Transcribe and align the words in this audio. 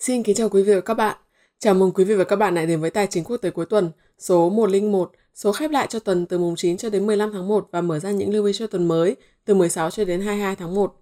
Xin 0.00 0.22
kính 0.22 0.36
chào 0.36 0.48
quý 0.48 0.62
vị 0.62 0.74
và 0.74 0.80
các 0.80 0.94
bạn. 0.94 1.16
Chào 1.58 1.74
mừng 1.74 1.92
quý 1.92 2.04
vị 2.04 2.14
và 2.14 2.24
các 2.24 2.36
bạn 2.36 2.54
lại 2.54 2.66
đến 2.66 2.80
với 2.80 2.90
Tài 2.90 3.06
chính 3.06 3.24
quốc 3.24 3.36
tế 3.36 3.50
cuối 3.50 3.66
tuần 3.66 3.90
số 4.18 4.50
101, 4.50 5.12
số 5.34 5.52
khép 5.52 5.70
lại 5.70 5.86
cho 5.90 5.98
tuần 5.98 6.26
từ 6.26 6.38
mùng 6.38 6.56
9 6.56 6.76
cho 6.76 6.90
đến 6.90 7.06
15 7.06 7.32
tháng 7.32 7.48
1 7.48 7.68
và 7.70 7.80
mở 7.80 7.98
ra 7.98 8.10
những 8.10 8.32
lưu 8.32 8.44
ý 8.44 8.52
cho 8.56 8.66
tuần 8.66 8.88
mới 8.88 9.16
từ 9.44 9.54
16 9.54 9.90
cho 9.90 10.04
đến 10.04 10.20
22 10.20 10.56
tháng 10.56 10.74
1. 10.74 10.94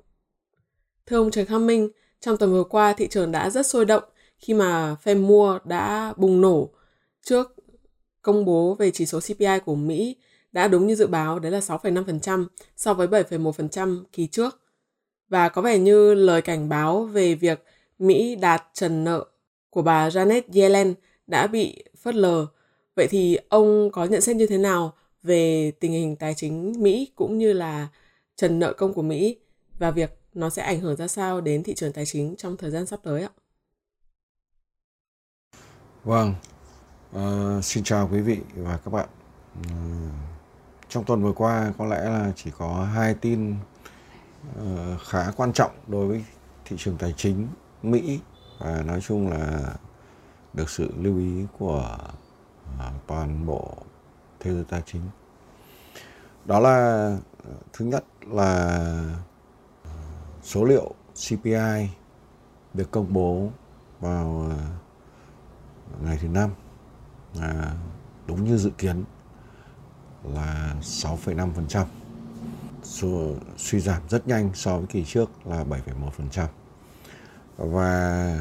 Thưa 1.07 1.16
ông 1.16 1.30
Trần 1.30 1.46
Khang 1.46 1.66
Minh, 1.66 1.90
trong 2.21 2.36
tuần 2.36 2.53
vừa 2.53 2.64
qua 2.64 2.93
thị 2.93 3.08
trường 3.08 3.32
đã 3.32 3.50
rất 3.50 3.66
sôi 3.66 3.84
động 3.84 4.03
khi 4.39 4.54
mà 4.54 4.95
phe 4.95 5.14
mua 5.14 5.58
đã 5.64 6.14
bùng 6.17 6.40
nổ 6.40 6.71
trước 7.22 7.54
công 8.22 8.44
bố 8.44 8.75
về 8.75 8.90
chỉ 8.90 9.07
số 9.07 9.21
CPI 9.21 9.58
của 9.64 9.75
Mỹ 9.75 10.17
đã 10.53 10.68
đúng 10.68 10.86
như 10.86 10.94
dự 10.94 11.07
báo, 11.07 11.39
đấy 11.39 11.53
là 11.53 11.58
6,5% 11.61 12.46
so 12.76 12.94
với 12.94 13.07
7,1% 13.07 14.04
kỳ 14.12 14.26
trước. 14.26 14.61
Và 15.29 15.49
có 15.49 15.62
vẻ 15.62 15.79
như 15.79 16.14
lời 16.14 16.43
cảnh 16.43 16.68
báo 16.68 17.04
về 17.04 17.35
việc 17.35 17.64
Mỹ 17.98 18.36
đạt 18.36 18.64
trần 18.72 19.04
nợ 19.04 19.25
của 19.70 19.82
bà 19.82 20.08
Janet 20.08 20.43
Yellen 20.54 20.94
đã 21.26 21.46
bị 21.46 21.84
phớt 22.02 22.14
lờ. 22.14 22.46
Vậy 22.96 23.06
thì 23.11 23.39
ông 23.48 23.90
có 23.93 24.04
nhận 24.04 24.20
xét 24.20 24.36
như 24.36 24.46
thế 24.46 24.58
nào 24.58 24.93
về 25.22 25.70
tình 25.80 25.93
hình 25.93 26.16
tài 26.16 26.34
chính 26.34 26.82
Mỹ 26.82 27.12
cũng 27.16 27.39
như 27.39 27.53
là 27.53 27.89
trần 28.36 28.58
nợ 28.58 28.72
công 28.72 28.94
của 28.94 29.03
Mỹ 29.03 29.36
và 29.79 29.90
việc 29.90 30.18
nó 30.34 30.50
sẽ 30.50 30.62
ảnh 30.62 30.80
hưởng 30.80 30.96
ra 30.96 31.08
sao 31.08 31.40
đến 31.40 31.62
thị 31.62 31.75
trường 31.75 31.92
tài 31.92 32.06
chính 32.06 32.36
trong 32.36 32.56
thời 32.56 32.70
gian 32.70 32.86
sắp 32.86 33.00
tới 33.03 33.22
ạ? 33.22 33.30
Vâng, 36.05 36.34
uh, 37.17 37.64
xin 37.64 37.84
chào 37.84 38.08
quý 38.12 38.20
vị 38.20 38.39
và 38.55 38.78
các 38.84 38.91
bạn. 38.91 39.08
Uh, 39.61 39.67
trong 40.89 41.05
tuần 41.05 41.22
vừa 41.22 41.33
qua 41.33 41.72
có 41.78 41.86
lẽ 41.86 42.05
là 42.05 42.33
chỉ 42.36 42.50
có 42.58 42.89
hai 42.94 43.14
tin 43.14 43.55
uh, 44.58 45.00
khá 45.06 45.33
quan 45.36 45.53
trọng 45.53 45.70
đối 45.86 46.06
với 46.06 46.25
thị 46.64 46.77
trường 46.78 46.97
tài 46.98 47.14
chính 47.17 47.48
Mỹ 47.83 48.21
và 48.59 48.83
nói 48.83 49.01
chung 49.01 49.29
là 49.29 49.75
được 50.55 50.71
sự 50.71 50.93
lưu 50.97 51.19
ý 51.19 51.47
của 51.59 51.98
à, 52.79 52.93
toàn 53.07 53.47
bộ 53.47 53.75
thế 54.41 54.53
giới 54.53 54.65
tài 54.65 54.83
chính. 54.87 55.03
Đó 56.45 56.61
là 56.61 57.09
à, 57.45 57.51
thứ 57.73 57.85
nhất 57.85 58.05
là 58.27 58.67
à, 59.85 59.93
số 60.43 60.65
liệu 60.65 60.95
CPI 61.15 61.89
được 62.75 62.91
công 62.91 63.12
bố 63.12 63.51
vào 64.01 64.53
ngày 66.03 66.19
thứ 66.20 66.29
năm 66.29 66.51
à, 67.41 67.73
đúng 68.27 68.45
như 68.45 68.57
dự 68.57 68.70
kiến 68.79 69.05
là 70.25 70.75
6,5%. 70.83 71.85
Số, 72.83 73.35
suy 73.57 73.81
giảm 73.81 74.03
rất 74.09 74.29
nhanh 74.29 74.51
so 74.55 74.79
với 74.79 74.87
kỳ 74.87 75.05
trước 75.05 75.31
là 75.47 75.65
7,1%. 75.65 76.47
Và 77.59 78.39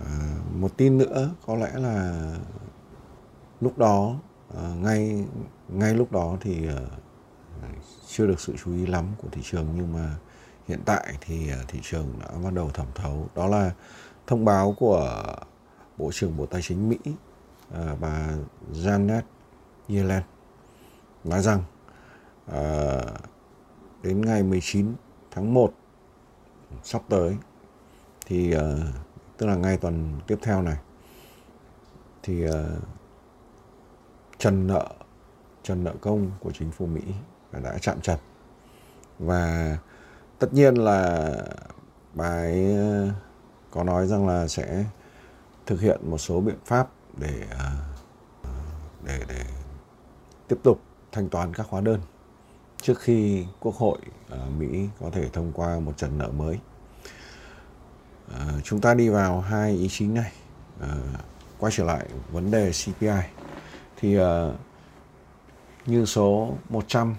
à, 0.00 0.06
một 0.54 0.76
tin 0.76 0.98
nữa 0.98 1.30
có 1.46 1.56
lẽ 1.56 1.72
là 1.74 2.24
lúc 3.60 3.78
đó 3.78 4.16
à, 4.56 4.74
ngay 4.82 5.24
ngay 5.68 5.94
lúc 5.94 6.12
đó 6.12 6.36
thì 6.40 6.68
à, 6.68 6.80
chưa 8.06 8.26
được 8.26 8.40
sự 8.40 8.54
chú 8.64 8.72
ý 8.74 8.86
lắm 8.86 9.06
của 9.18 9.28
thị 9.32 9.42
trường 9.44 9.66
nhưng 9.76 9.92
mà 9.92 10.16
hiện 10.68 10.80
tại 10.84 11.14
thì 11.20 11.50
à, 11.50 11.58
thị 11.68 11.80
trường 11.82 12.06
đã 12.20 12.28
bắt 12.44 12.52
đầu 12.54 12.70
thẩm 12.70 12.86
thấu. 12.94 13.28
Đó 13.34 13.46
là 13.46 13.70
thông 14.26 14.44
báo 14.44 14.74
của 14.78 15.24
Bộ 15.98 16.10
trưởng 16.12 16.36
Bộ 16.36 16.46
Tài 16.46 16.62
chính 16.62 16.88
Mỹ 16.88 16.98
à, 17.74 17.96
bà 18.00 18.28
Janet 18.72 19.22
Yellen 19.88 20.22
nói 21.24 21.42
rằng 21.42 21.62
à, 22.46 23.00
đến 24.02 24.20
ngày 24.20 24.42
19 24.42 24.94
tháng 25.30 25.54
1 25.54 25.72
sắp 26.82 27.02
tới. 27.08 27.36
Thì 28.26 28.56
uh, 28.56 28.62
tức 29.36 29.46
là 29.46 29.54
ngay 29.54 29.76
tuần 29.76 30.20
tiếp 30.26 30.38
theo 30.42 30.62
này 30.62 30.76
thì 32.22 32.46
uh, 32.46 32.52
trần 34.38 34.66
nợ 34.66 34.86
trần 35.62 35.84
nợ 35.84 35.94
công 36.00 36.30
của 36.40 36.50
chính 36.52 36.70
phủ 36.70 36.86
Mỹ 36.86 37.00
đã 37.52 37.78
chạm 37.80 38.00
trần. 38.00 38.18
Và 39.18 39.78
tất 40.38 40.54
nhiên 40.54 40.74
là 40.74 41.30
bà 42.14 42.28
ấy 42.28 42.76
ờ, 42.76 43.08
có 43.70 43.84
nói 43.84 44.06
rằng 44.06 44.28
là 44.28 44.48
sẽ 44.48 44.84
thực 45.66 45.80
hiện 45.80 46.10
một 46.10 46.18
số 46.18 46.40
biện 46.40 46.58
pháp 46.64 46.88
để 47.16 47.46
để 49.04 49.24
để 49.28 49.44
tiếp 50.48 50.56
tục 50.62 50.80
thanh 51.12 51.28
toán 51.28 51.54
các 51.54 51.66
hóa 51.68 51.80
đơn 51.80 52.00
trước 52.82 53.00
khi 53.00 53.46
Quốc 53.60 53.74
hội 53.74 53.98
ở 54.28 54.46
Mỹ 54.58 54.88
có 55.00 55.10
thể 55.12 55.28
thông 55.32 55.52
qua 55.52 55.80
một 55.80 55.92
trần 55.96 56.18
nợ 56.18 56.28
mới. 56.28 56.58
À, 58.34 58.46
chúng 58.64 58.80
ta 58.80 58.94
đi 58.94 59.08
vào 59.08 59.40
hai 59.40 59.72
ý 59.72 59.88
chính 59.90 60.14
này. 60.14 60.32
À, 60.80 60.96
quay 61.58 61.72
trở 61.76 61.84
lại 61.84 62.06
vấn 62.32 62.50
đề 62.50 62.70
CPI 62.70 63.08
thì 63.96 64.18
à, 64.18 64.50
như 65.86 66.04
số 66.04 66.54
100 66.68 67.14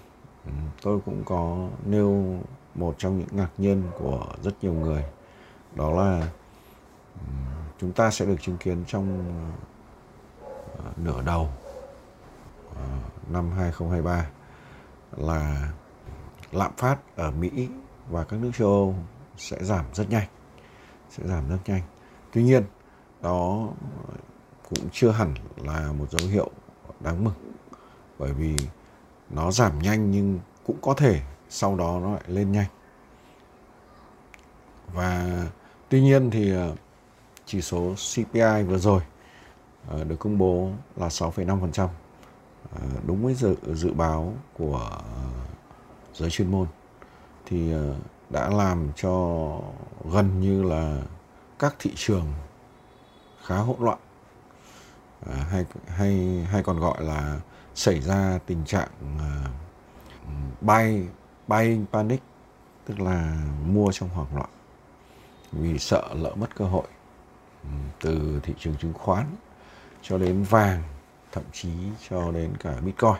ừ, 0.45 0.51
tôi 0.81 0.99
cũng 1.05 1.23
có 1.25 1.69
nêu 1.85 2.39
một 2.75 2.95
trong 2.97 3.19
những 3.19 3.27
ngạc 3.31 3.49
nhiên 3.57 3.83
của 3.99 4.25
rất 4.43 4.51
nhiều 4.61 4.73
người 4.73 5.03
đó 5.75 5.91
là 5.91 6.27
ừ, 7.15 7.33
chúng 7.79 7.91
ta 7.91 8.11
sẽ 8.11 8.25
được 8.25 8.35
chứng 8.41 8.57
kiến 8.57 8.83
trong 8.87 9.33
nửa 10.97 11.21
đầu 11.25 11.49
năm 13.29 13.51
2023 13.51 14.27
là 15.17 15.71
lạm 16.51 16.71
phát 16.77 16.97
ở 17.15 17.31
Mỹ 17.31 17.67
và 18.09 18.23
các 18.23 18.39
nước 18.39 18.51
châu 18.57 18.67
Âu 18.67 18.95
sẽ 19.37 19.63
giảm 19.63 19.85
rất 19.93 20.09
nhanh 20.09 20.27
sẽ 21.17 21.27
giảm 21.27 21.49
rất 21.49 21.57
nhanh. 21.65 21.81
Tuy 22.31 22.43
nhiên 22.43 22.63
đó 23.21 23.69
cũng 24.69 24.89
chưa 24.91 25.11
hẳn 25.11 25.33
là 25.55 25.91
một 25.91 26.11
dấu 26.11 26.29
hiệu 26.29 26.49
đáng 26.99 27.23
mừng 27.23 27.33
bởi 28.19 28.33
vì 28.33 28.55
nó 29.29 29.51
giảm 29.51 29.79
nhanh 29.79 30.11
nhưng 30.11 30.39
cũng 30.65 30.77
có 30.81 30.93
thể 30.93 31.21
sau 31.49 31.75
đó 31.75 31.99
nó 32.03 32.11
lại 32.13 32.23
lên 32.27 32.51
nhanh. 32.51 32.67
Và 34.93 35.43
tuy 35.89 36.01
nhiên 36.01 36.31
thì 36.31 36.51
ờ, 36.51 36.75
chỉ 37.45 37.61
số 37.61 37.93
CPI 37.93 38.63
vừa 38.67 38.77
rồi 38.77 39.01
ờ, 39.87 40.03
được 40.03 40.15
công 40.19 40.37
bố 40.37 40.71
là 40.95 41.07
6,5% 41.07 41.87
Ờ, 42.71 42.81
đúng 43.07 43.23
với 43.23 43.33
dự 43.33 43.55
dự 43.73 43.93
báo 43.93 44.33
của 44.57 44.89
giới 46.13 46.29
chuyên 46.29 46.51
môn, 46.51 46.67
thì 47.45 47.71
ờ, 47.71 47.95
đã 48.29 48.49
làm 48.49 48.91
cho 48.95 49.57
gần 50.11 50.41
như 50.41 50.63
là 50.63 51.01
các 51.59 51.75
thị 51.79 51.91
trường 51.95 52.25
khá 53.43 53.57
hỗn 53.57 53.77
loạn. 53.79 53.99
Ờ, 55.25 55.33
hay 55.33 55.65
hay 55.87 56.43
hay 56.49 56.63
còn 56.63 56.79
gọi 56.79 57.03
là 57.03 57.39
xảy 57.75 58.01
ra 58.01 58.39
tình 58.45 58.65
trạng 58.65 58.89
buy 60.61 61.07
bay 61.47 61.79
panic, 61.91 62.21
tức 62.85 62.99
là 62.99 63.45
mua 63.65 63.91
trong 63.91 64.09
hoảng 64.09 64.35
loạn 64.35 64.49
vì 65.51 65.79
sợ 65.79 66.09
lỡ 66.13 66.35
mất 66.35 66.55
cơ 66.55 66.65
hội 66.65 66.87
ừ, 67.63 67.69
từ 68.01 68.39
thị 68.43 68.53
trường 68.59 68.75
chứng 68.75 68.93
khoán 68.93 69.25
cho 70.01 70.17
đến 70.17 70.43
vàng 70.43 70.83
thậm 71.33 71.43
chí 71.51 71.69
cho 72.09 72.31
đến 72.31 72.57
cả 72.57 72.75
bitcoin. 72.85 73.15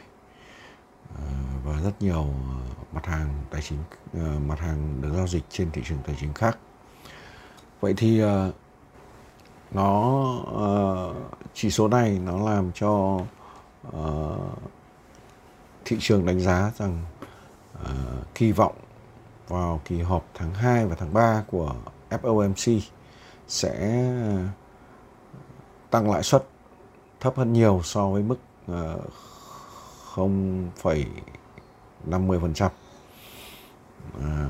À, 1.15 1.25
và 1.65 1.81
rất 1.81 1.91
nhiều 1.99 2.21
à, 2.23 2.57
mặt 2.93 3.05
hàng 3.05 3.29
tài 3.49 3.61
chính 3.61 3.79
à, 4.13 4.39
mặt 4.45 4.59
hàng 4.59 5.01
được 5.01 5.09
giao 5.15 5.27
dịch 5.27 5.43
trên 5.49 5.71
thị 5.71 5.81
trường 5.85 5.99
tài 6.05 6.15
chính 6.19 6.33
khác. 6.33 6.57
Vậy 7.81 7.93
thì 7.97 8.21
nó 9.71 10.35
chỉ 11.53 11.71
số 11.71 11.87
này 11.87 12.19
nó 12.19 12.49
làm 12.49 12.71
cho 12.71 13.19
thị 15.85 15.97
trường 15.99 16.25
đánh 16.25 16.39
giá 16.39 16.71
rằng 16.77 17.05
kỳ 18.35 18.51
vọng 18.51 18.75
vào 19.47 19.81
kỳ 19.85 20.01
họp 20.01 20.25
tháng 20.33 20.53
2 20.53 20.85
và 20.85 20.95
tháng 20.95 21.13
3 21.13 21.43
của 21.47 21.75
FOMC 22.09 22.79
sẽ 23.47 24.03
tăng 25.89 26.11
lãi 26.11 26.23
suất 26.23 26.45
thấp 27.23 27.37
hơn 27.37 27.53
nhiều 27.53 27.81
so 27.83 28.09
với 28.09 28.23
mức 28.23 28.37
ờ, 28.67 28.99
0,50% 30.15 32.65
à, 32.65 32.69
ờ, 34.21 34.47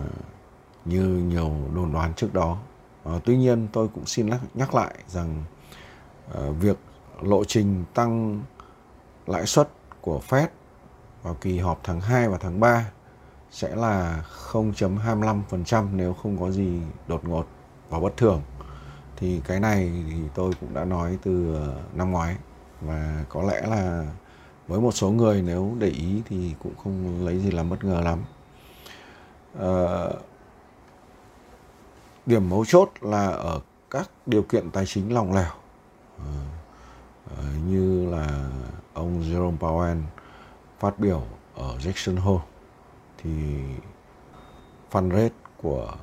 như 0.85 1.05
nhiều 1.05 1.51
đồn 1.75 1.93
đoán 1.93 2.13
trước 2.13 2.33
đó. 2.33 2.57
À, 3.03 3.11
tuy 3.25 3.37
nhiên 3.37 3.67
tôi 3.73 3.87
cũng 3.87 4.05
xin 4.05 4.29
nhắc 4.53 4.75
lại 4.75 4.95
rằng 5.07 5.43
việc 6.59 6.77
lộ 7.21 7.43
trình 7.43 7.85
tăng 7.93 8.41
lãi 9.27 9.45
suất 9.45 9.69
của 10.01 10.21
Fed 10.29 10.47
vào 11.23 11.37
kỳ 11.41 11.59
họp 11.59 11.79
tháng 11.83 12.01
2 12.01 12.29
và 12.29 12.37
tháng 12.37 12.59
3 12.59 12.91
sẽ 13.51 13.75
là 13.75 14.23
0.25% 14.51 15.87
nếu 15.95 16.13
không 16.13 16.37
có 16.39 16.51
gì 16.51 16.81
đột 17.07 17.25
ngột 17.25 17.47
và 17.89 17.99
bất 17.99 18.17
thường. 18.17 18.41
Thì 19.17 19.41
cái 19.47 19.59
này 19.59 19.91
thì 20.09 20.15
tôi 20.35 20.51
cũng 20.59 20.73
đã 20.73 20.85
nói 20.85 21.17
từ 21.23 21.59
năm 21.93 22.11
ngoái 22.11 22.35
và 22.85 23.25
có 23.29 23.43
lẽ 23.43 23.61
là 23.67 24.05
với 24.67 24.79
một 24.79 24.91
số 24.91 25.11
người 25.11 25.41
nếu 25.41 25.75
để 25.79 25.87
ý 25.87 26.21
thì 26.29 26.53
cũng 26.63 26.73
không 26.83 27.25
lấy 27.25 27.39
gì 27.39 27.51
làm 27.51 27.69
bất 27.69 27.83
ngờ 27.83 28.01
lắm. 28.01 28.19
À, 29.59 30.07
điểm 32.25 32.49
mấu 32.49 32.65
chốt 32.65 32.89
là 33.01 33.27
ở 33.27 33.59
các 33.89 34.09
điều 34.25 34.43
kiện 34.43 34.71
tài 34.71 34.85
chính 34.85 35.13
lòng 35.13 35.33
lẻo. 35.33 35.51
Ờ, 36.17 36.25
ờ, 37.37 37.43
như 37.67 38.09
là 38.09 38.49
ông 38.93 39.21
Jerome 39.21 39.57
Powell 39.57 40.01
phát 40.79 40.99
biểu 40.99 41.21
ở 41.55 41.77
Jackson 41.77 42.19
Hole 42.19 42.43
thì 43.17 43.31
fund 44.91 45.11
rate 45.11 45.35
của 45.57 45.95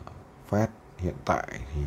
Fed 0.51 0.67
hiện 0.99 1.15
tại 1.25 1.49
thì 1.75 1.81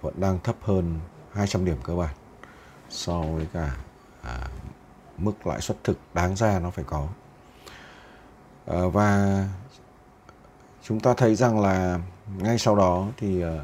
vẫn 0.00 0.14
đang 0.16 0.38
thấp 0.38 0.56
hơn 0.60 1.00
200 1.32 1.64
điểm 1.64 1.76
cơ 1.84 1.96
bản 1.96 2.14
so 2.90 3.20
với 3.20 3.46
cả 3.52 3.76
à, 4.22 4.48
mức 5.18 5.46
lãi 5.46 5.60
suất 5.60 5.84
thực 5.84 5.98
đáng 6.14 6.36
ra 6.36 6.58
nó 6.58 6.70
phải 6.70 6.84
có. 6.84 7.08
À, 8.66 8.80
và 8.92 9.44
chúng 10.82 11.00
ta 11.00 11.14
thấy 11.14 11.34
rằng 11.34 11.60
là 11.60 12.00
ngay 12.38 12.58
sau 12.58 12.76
đó 12.76 13.06
thì 13.16 13.42
à, 13.42 13.58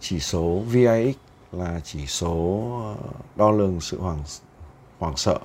chỉ 0.00 0.20
số 0.20 0.62
VIX 0.66 1.16
là 1.52 1.80
chỉ 1.84 2.06
số 2.06 2.68
ờ, 2.84 3.10
đo 3.36 3.50
lường 3.50 3.80
sự 3.80 4.00
hoảng 4.00 4.22
hoảng 4.98 5.16
sợ 5.16 5.38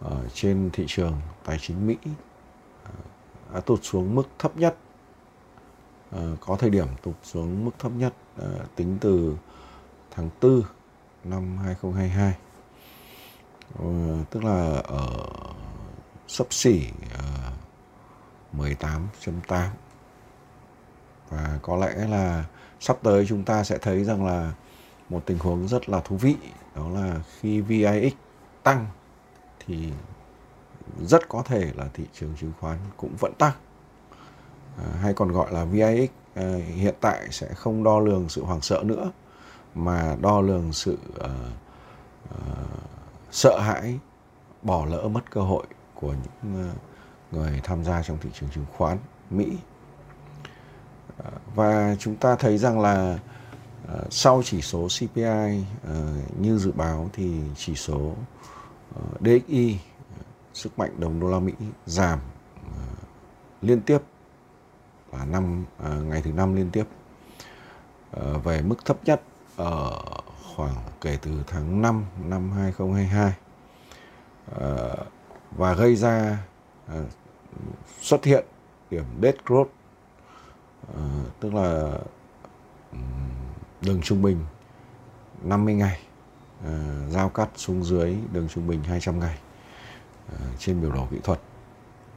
ở 0.00 0.28
trên 0.34 0.70
thị 0.72 0.84
trường 0.88 1.20
tài 1.44 1.58
chính 1.60 1.86
Mỹ 1.86 1.96
đã 3.54 3.60
tụt 3.60 3.80
xuống 3.82 4.14
mức 4.14 4.28
thấp 4.38 4.56
nhất 4.56 4.76
có 6.40 6.56
thời 6.56 6.70
điểm 6.70 6.86
tụt 7.02 7.14
xuống 7.22 7.64
mức 7.64 7.70
thấp 7.78 7.92
nhất 7.92 8.14
tính 8.76 8.98
từ 9.00 9.36
tháng 10.10 10.30
4 10.42 10.62
năm 11.24 11.58
2022 11.58 12.34
uh, 13.74 13.78
ờ, 13.78 14.24
tức 14.30 14.44
là 14.44 14.82
ở 14.84 15.06
sấp 16.28 16.46
xỉ 16.50 16.86
ờ, 17.18 17.52
18.8 18.58 19.68
và 21.28 21.58
có 21.62 21.76
lẽ 21.76 22.06
là 22.08 22.44
sắp 22.80 22.96
tới 23.02 23.26
chúng 23.28 23.44
ta 23.44 23.64
sẽ 23.64 23.78
thấy 23.78 24.04
rằng 24.04 24.26
là 24.26 24.52
một 25.08 25.22
tình 25.26 25.38
huống 25.38 25.68
rất 25.68 25.88
là 25.88 26.00
thú 26.00 26.16
vị 26.16 26.36
đó 26.74 26.88
là 26.88 27.20
khi 27.40 27.60
VIX 27.60 28.14
tăng 28.62 28.86
thì 29.66 29.92
rất 31.00 31.28
có 31.28 31.42
thể 31.42 31.72
là 31.74 31.88
thị 31.94 32.04
trường 32.12 32.34
chứng 32.40 32.52
khoán 32.60 32.78
cũng 32.96 33.16
vẫn 33.20 33.32
tăng. 33.38 33.52
À, 34.78 34.86
hay 35.00 35.14
còn 35.14 35.32
gọi 35.32 35.52
là 35.52 35.64
VIX 35.64 36.10
à, 36.34 36.54
hiện 36.74 36.94
tại 37.00 37.28
sẽ 37.30 37.54
không 37.54 37.84
đo 37.84 38.00
lường 38.00 38.28
sự 38.28 38.44
hoảng 38.44 38.60
sợ 38.60 38.82
nữa 38.84 39.10
mà 39.74 40.16
đo 40.20 40.40
lường 40.40 40.72
sự 40.72 40.98
uh, 41.16 41.30
uh, 42.34 42.38
sợ 43.30 43.58
hãi 43.60 43.98
bỏ 44.62 44.86
lỡ 44.86 45.08
mất 45.08 45.30
cơ 45.30 45.40
hội 45.40 45.66
của 45.94 46.14
những 46.14 46.70
uh, 46.70 46.76
người 47.32 47.60
tham 47.64 47.84
gia 47.84 48.02
trong 48.02 48.18
thị 48.18 48.30
trường 48.34 48.50
chứng 48.50 48.66
khoán 48.76 48.98
Mỹ. 49.30 49.56
Và 51.54 51.96
chúng 51.98 52.16
ta 52.16 52.36
thấy 52.36 52.58
rằng 52.58 52.80
là 52.80 53.18
uh, 53.84 54.12
sau 54.12 54.42
chỉ 54.44 54.62
số 54.62 54.88
CPI 54.98 55.64
uh, 55.90 56.40
như 56.40 56.58
dự 56.58 56.72
báo 56.72 57.10
thì 57.12 57.40
chỉ 57.56 57.74
số 57.74 57.96
uh, 58.98 59.20
DXY 59.20 59.78
sức 60.54 60.78
mạnh 60.78 61.00
đồng 61.00 61.20
đô 61.20 61.28
la 61.28 61.38
Mỹ 61.38 61.52
giảm 61.86 62.18
uh, 62.66 62.98
liên 63.62 63.80
tiếp 63.80 63.98
là 65.12 65.24
năm 65.24 65.64
uh, 65.86 66.06
ngày 66.06 66.22
thứ 66.22 66.32
năm 66.32 66.54
liên 66.54 66.70
tiếp 66.70 66.84
uh, 68.16 68.44
về 68.44 68.62
mức 68.62 68.84
thấp 68.84 68.96
nhất 69.04 69.22
ở 69.56 70.00
khoảng 70.56 70.74
kể 71.00 71.18
từ 71.22 71.30
tháng 71.46 71.82
5 71.82 72.04
năm 72.24 72.52
2022 72.52 73.32
ờ, 74.54 74.96
và 75.50 75.74
gây 75.74 75.96
ra 75.96 76.38
ờ, 76.86 77.04
xuất 78.00 78.24
hiện 78.24 78.44
điểm 78.90 79.04
dead 79.22 79.34
growth 79.46 79.66
tức 81.40 81.54
là 81.54 81.98
đường 83.80 84.02
trung 84.02 84.22
bình 84.22 84.44
50 85.42 85.74
ngày 85.74 86.00
giao 87.08 87.28
cắt 87.28 87.48
xuống 87.56 87.84
dưới 87.84 88.16
đường 88.32 88.48
trung 88.48 88.66
bình 88.66 88.82
200 88.84 89.20
ngày 89.20 89.38
trên 90.58 90.80
biểu 90.80 90.92
đồ 90.92 91.06
kỹ 91.10 91.18
thuật. 91.24 91.40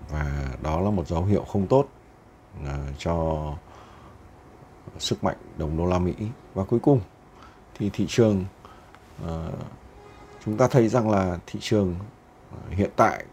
Và 0.10 0.50
đó 0.62 0.82
là 0.82 0.90
một 0.90 1.08
dấu 1.08 1.24
hiệu 1.24 1.44
không 1.44 1.68
tốt 1.68 1.88
cho 2.98 3.46
sức 5.00 5.24
mạnh 5.24 5.38
đồng 5.58 5.78
đô 5.78 5.86
la 5.86 6.00
Mỹ. 6.00 6.14
Và 6.54 6.64
cuối 6.64 6.80
cùng 6.80 7.00
thì 7.78 7.90
thị 7.90 8.06
trường 8.10 8.46
uh, 9.24 9.30
chúng 10.46 10.58
ta 10.58 10.68
thấy 10.68 10.88
rằng 10.88 11.10
là 11.10 11.38
thị 11.48 11.60
trường 11.62 11.96
ờ, 12.52 12.58
hiện 12.70 12.90
tại 12.96 13.26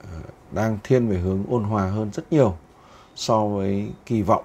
uh, 0.00 0.08
đang 0.52 0.78
thiên 0.84 1.08
về 1.08 1.18
hướng 1.18 1.44
ôn 1.50 1.64
hòa 1.64 1.86
hơn 1.90 2.10
rất 2.12 2.32
nhiều 2.32 2.56
so 3.14 3.46
với 3.46 3.92
kỳ 4.06 4.22
vọng 4.22 4.44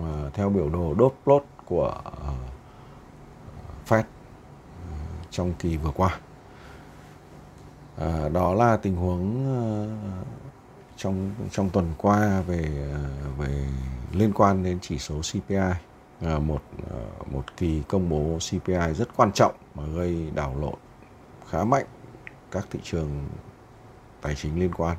uh, 0.00 0.34
theo 0.34 0.50
biểu 0.50 0.68
đồ 0.70 0.94
dot 0.98 1.14
plot 1.24 1.44
của 1.64 2.00
uh, 2.08 3.88
Fed 3.88 4.00
uh, 4.00 4.06
trong 5.30 5.52
kỳ 5.58 5.76
vừa 5.76 5.90
qua. 5.90 6.18
Uh, 7.96 8.32
đó 8.32 8.54
là 8.54 8.76
tình 8.76 8.96
huống 8.96 9.46
uh, 9.82 10.26
trong 10.96 11.30
trong 11.50 11.70
tuần 11.70 11.94
qua 11.98 12.40
về 12.40 12.92
về 13.38 13.68
liên 14.12 14.32
quan 14.32 14.62
đến 14.62 14.78
chỉ 14.82 14.98
số 14.98 15.20
CPI 15.20 15.87
Ờ, 16.22 16.38
một 16.38 16.62
ờ, 16.90 17.00
một 17.30 17.56
kỳ 17.56 17.82
công 17.88 18.08
bố 18.08 18.38
CPI 18.38 18.94
rất 18.94 19.08
quan 19.16 19.32
trọng 19.32 19.54
mà 19.74 19.82
gây 19.94 20.30
đảo 20.34 20.56
lộn 20.60 20.74
khá 21.48 21.64
mạnh 21.64 21.84
các 22.50 22.66
thị 22.70 22.80
trường 22.82 23.28
tài 24.20 24.34
chính 24.34 24.60
liên 24.60 24.74
quan. 24.74 24.96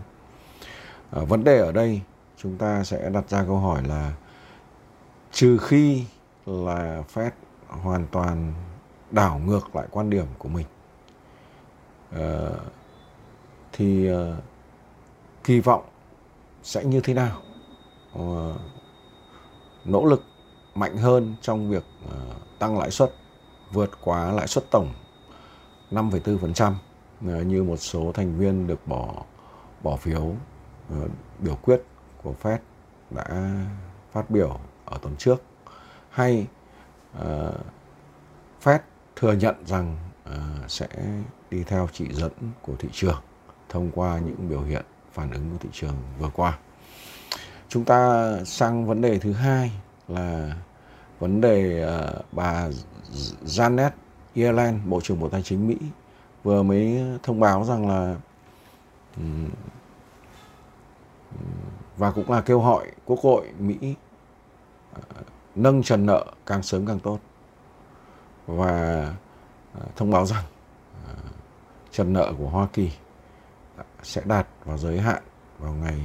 À, 1.12 1.22
vấn 1.24 1.44
đề 1.44 1.58
ở 1.60 1.72
đây 1.72 2.02
chúng 2.38 2.58
ta 2.58 2.84
sẽ 2.84 3.10
đặt 3.10 3.30
ra 3.30 3.44
câu 3.44 3.58
hỏi 3.58 3.84
là 3.84 4.14
trừ 5.32 5.58
khi 5.58 6.06
là 6.46 7.04
Fed 7.14 7.32
hoàn 7.68 8.08
toàn 8.12 8.54
đảo 9.12 9.42
ngược 9.46 9.76
lại 9.76 9.88
quan 9.92 10.10
điểm 10.10 10.26
của 10.38 10.50
mình 10.50 10.66
à, 12.12 12.50
thì 13.72 14.08
à, 14.08 14.38
kỳ 15.44 15.60
vọng 15.60 15.84
sẽ 16.64 16.84
như 16.84 17.02
thế 17.02 17.14
nào 17.14 17.42
à, 18.16 18.26
nỗ 19.86 20.06
lực 20.06 20.24
mạnh 20.80 20.98
hơn 20.98 21.36
trong 21.42 21.70
việc 21.70 21.84
ờ, 22.10 22.18
tăng 22.60 22.80
lãi 22.80 22.92
suất 22.92 23.14
vượt 23.72 23.92
quá 24.04 24.32
lãi 24.32 24.48
suất 24.48 24.64
tổng 24.72 24.94
5,4% 25.92 26.74
ờ, 27.28 27.42
như 27.42 27.64
một 27.64 27.78
số 27.78 28.12
thành 28.12 28.38
viên 28.38 28.68
được 28.68 28.88
bỏ 28.88 29.24
bỏ 29.84 29.96
phiếu 29.96 30.36
ờ, 30.90 31.08
biểu 31.40 31.56
quyết 31.56 31.82
của 32.24 32.34
Fed 32.42 32.58
đã 33.10 33.54
phát 34.12 34.30
biểu 34.30 34.60
ở 34.86 34.98
tuần 35.02 35.16
trước 35.18 35.42
hay 36.10 36.48
uh, 37.18 37.26
Fed 38.64 38.80
thừa 39.16 39.34
nhận 39.34 39.56
rằng 39.66 39.98
uh, 40.30 40.72
sẽ 40.72 40.88
đi 41.52 41.64
theo 41.64 41.90
chỉ 41.94 42.14
dẫn 42.14 42.32
của 42.62 42.74
thị 42.80 42.90
trường 42.92 43.22
thông 43.70 43.92
qua 43.92 44.20
những 44.20 44.50
biểu 44.50 44.62
hiện 44.62 44.86
phản 45.14 45.32
ứng 45.32 45.50
của 45.52 45.58
thị 45.60 45.70
trường 45.74 45.96
vừa 46.20 46.30
qua. 46.36 46.58
Chúng 47.70 47.86
ta 47.86 48.32
sang 48.46 48.88
vấn 48.88 49.02
đề 49.02 49.20
thứ 49.20 49.34
hai 49.34 49.72
là 50.08 50.56
vấn 51.20 51.42
đề 51.42 51.86
uh, 51.86 52.26
bà 52.32 52.70
Janet 53.46 53.90
Yellen, 54.36 54.90
Bộ 54.90 55.02
trưởng 55.02 55.20
Bộ 55.20 55.30
Tài 55.30 55.42
chính 55.42 55.68
Mỹ 55.68 55.78
vừa 56.44 56.64
mới 56.64 57.02
thông 57.24 57.40
báo 57.40 57.64
rằng 57.64 57.88
là 57.88 58.16
um, 59.18 59.50
và 61.98 62.12
cũng 62.12 62.32
là 62.32 62.42
kêu 62.42 62.60
gọi 62.60 62.92
Quốc 63.06 63.20
hội 63.20 63.52
Mỹ 63.60 63.96
uh, 65.00 65.04
nâng 65.56 65.84
trần 65.84 66.06
nợ 66.06 66.26
càng 66.46 66.64
sớm 66.64 66.86
càng 66.86 67.00
tốt. 67.00 67.20
Và 68.48 69.14
uh, 69.78 69.96
thông 69.96 70.12
báo 70.12 70.26
rằng 70.26 70.44
uh, 71.04 71.20
trần 71.92 72.14
nợ 72.14 72.34
của 72.38 72.50
Hoa 72.50 72.68
Kỳ 72.74 72.92
sẽ 74.04 74.22
đạt 74.26 74.48
vào 74.66 74.78
giới 74.78 75.00
hạn 75.00 75.24
vào 75.60 75.74
ngày 75.74 76.00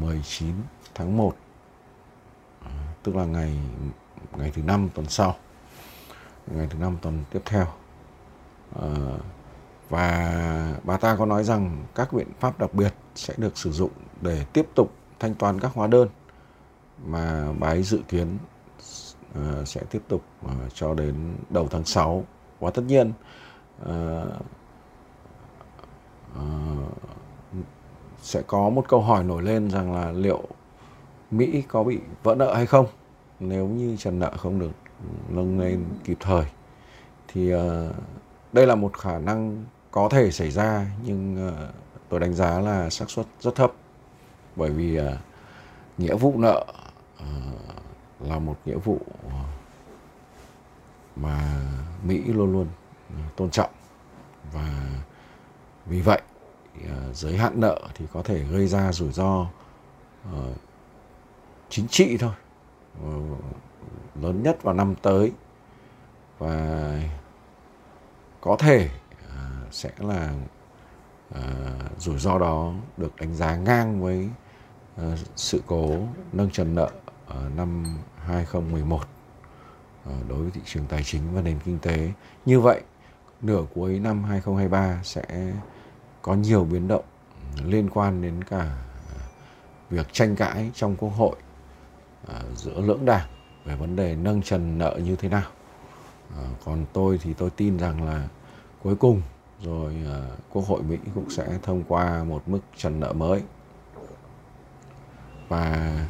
19 0.00 0.54
tháng 0.94 1.16
1 1.16 1.36
tức 3.06 3.16
là 3.16 3.24
ngày 3.24 3.58
ngày 4.38 4.50
thứ 4.54 4.62
năm 4.62 4.88
tuần 4.94 5.06
sau 5.08 5.34
ngày 6.46 6.66
thứ 6.70 6.78
năm 6.78 6.96
tuần 7.02 7.24
tiếp 7.30 7.40
theo. 7.44 7.66
À, 8.80 8.88
và 9.88 10.78
bà 10.84 10.96
ta 10.96 11.16
có 11.16 11.26
nói 11.26 11.44
rằng 11.44 11.84
các 11.94 12.12
biện 12.12 12.28
pháp 12.40 12.58
đặc 12.58 12.74
biệt 12.74 12.94
sẽ 13.14 13.34
được 13.36 13.58
sử 13.58 13.72
dụng 13.72 13.90
để 14.20 14.44
tiếp 14.52 14.66
tục 14.74 14.92
thanh 15.20 15.34
toán 15.34 15.60
các 15.60 15.70
hóa 15.74 15.86
đơn 15.86 16.08
mà 17.06 17.52
bà 17.58 17.68
ấy 17.68 17.82
dự 17.82 18.00
kiến 18.08 18.38
uh, 19.38 19.68
sẽ 19.68 19.82
tiếp 19.90 20.02
tục 20.08 20.22
uh, 20.46 20.50
cho 20.74 20.94
đến 20.94 21.36
đầu 21.50 21.68
tháng 21.70 21.84
6 21.84 22.24
và 22.60 22.70
tất 22.70 22.82
nhiên 22.86 23.12
uh, 23.82 23.88
uh, 26.36 26.42
sẽ 28.22 28.42
có 28.46 28.70
một 28.70 28.84
câu 28.88 29.00
hỏi 29.00 29.24
nổi 29.24 29.42
lên 29.42 29.70
rằng 29.70 29.94
là 29.94 30.12
liệu 30.12 30.42
Mỹ 31.36 31.62
có 31.68 31.84
bị 31.84 31.98
vỡ 32.22 32.34
nợ 32.34 32.54
hay 32.54 32.66
không? 32.66 32.86
Nếu 33.40 33.66
như 33.66 33.96
trần 33.96 34.18
nợ 34.18 34.32
không 34.36 34.58
được 34.58 34.72
nâng 35.28 35.60
lên 35.60 35.84
kịp 36.04 36.16
thời 36.20 36.44
thì 37.28 37.54
uh, 37.54 37.60
đây 38.52 38.66
là 38.66 38.74
một 38.74 38.98
khả 38.98 39.18
năng 39.18 39.64
có 39.90 40.08
thể 40.08 40.30
xảy 40.30 40.50
ra 40.50 40.86
nhưng 41.04 41.48
uh, 41.48 41.54
tôi 42.08 42.20
đánh 42.20 42.34
giá 42.34 42.60
là 42.60 42.90
xác 42.90 43.10
suất 43.10 43.26
rất 43.40 43.54
thấp. 43.54 43.72
Bởi 44.56 44.70
vì 44.70 45.00
uh, 45.00 45.04
nghĩa 45.98 46.14
vụ 46.14 46.34
nợ 46.38 46.64
uh, 47.16 47.26
là 48.20 48.38
một 48.38 48.56
nghĩa 48.64 48.76
vụ 48.76 48.98
mà 51.16 51.60
Mỹ 52.04 52.22
luôn 52.26 52.52
luôn 52.52 52.66
tôn 53.36 53.50
trọng. 53.50 53.70
Và 54.52 55.00
vì 55.86 56.00
vậy 56.00 56.20
giới 57.12 57.36
hạn 57.36 57.60
nợ 57.60 57.80
thì 57.94 58.06
có 58.12 58.22
thể 58.22 58.44
gây 58.44 58.66
ra 58.66 58.92
rủi 58.92 59.12
ro 59.12 59.46
chính 61.76 61.88
trị 61.88 62.16
thôi. 62.16 62.32
Ừ, 63.02 63.20
lớn 64.22 64.42
nhất 64.42 64.62
vào 64.62 64.74
năm 64.74 64.94
tới. 65.02 65.32
Và 66.38 67.00
có 68.40 68.56
thể 68.58 68.88
à, 69.28 69.50
sẽ 69.70 69.90
là 69.98 70.34
à, 71.34 71.42
rủi 71.98 72.18
ro 72.18 72.38
đó 72.38 72.72
được 72.96 73.16
đánh 73.16 73.34
giá 73.34 73.56
ngang 73.56 74.02
với 74.02 74.28
à, 74.96 75.16
sự 75.36 75.62
cố 75.66 75.96
nâng 76.32 76.50
trần 76.50 76.74
nợ 76.74 76.90
ở 77.26 77.48
năm 77.56 77.84
2011 78.16 79.00
đối 80.28 80.38
với 80.38 80.50
thị 80.50 80.60
trường 80.64 80.86
tài 80.86 81.02
chính 81.04 81.22
và 81.34 81.42
nền 81.42 81.58
kinh 81.64 81.78
tế. 81.78 82.12
Như 82.46 82.60
vậy, 82.60 82.80
nửa 83.42 83.64
cuối 83.74 83.98
năm 83.98 84.24
2023 84.24 85.00
sẽ 85.02 85.52
có 86.22 86.34
nhiều 86.34 86.64
biến 86.64 86.88
động 86.88 87.04
liên 87.64 87.90
quan 87.90 88.22
đến 88.22 88.44
cả 88.44 88.76
việc 89.90 90.12
tranh 90.12 90.36
cãi 90.36 90.70
trong 90.74 90.96
Quốc 90.96 91.10
hội. 91.16 91.36
À, 92.28 92.40
giữa 92.56 92.80
lưỡng 92.80 93.04
đảng 93.04 93.26
về 93.64 93.76
vấn 93.76 93.96
đề 93.96 94.16
nâng 94.16 94.42
trần 94.42 94.78
nợ 94.78 94.98
như 95.04 95.16
thế 95.16 95.28
nào. 95.28 95.50
À, 96.36 96.44
còn 96.64 96.86
tôi 96.92 97.18
thì 97.22 97.34
tôi 97.34 97.50
tin 97.50 97.76
rằng 97.76 98.04
là 98.04 98.28
cuối 98.82 98.96
cùng 98.96 99.22
rồi 99.62 99.96
à, 100.06 100.20
Quốc 100.52 100.66
hội 100.66 100.82
Mỹ 100.82 100.96
cũng 101.14 101.30
sẽ 101.30 101.58
thông 101.62 101.82
qua 101.88 102.24
một 102.24 102.42
mức 102.46 102.60
trần 102.76 103.00
nợ 103.00 103.12
mới 103.12 103.42
và 105.48 106.06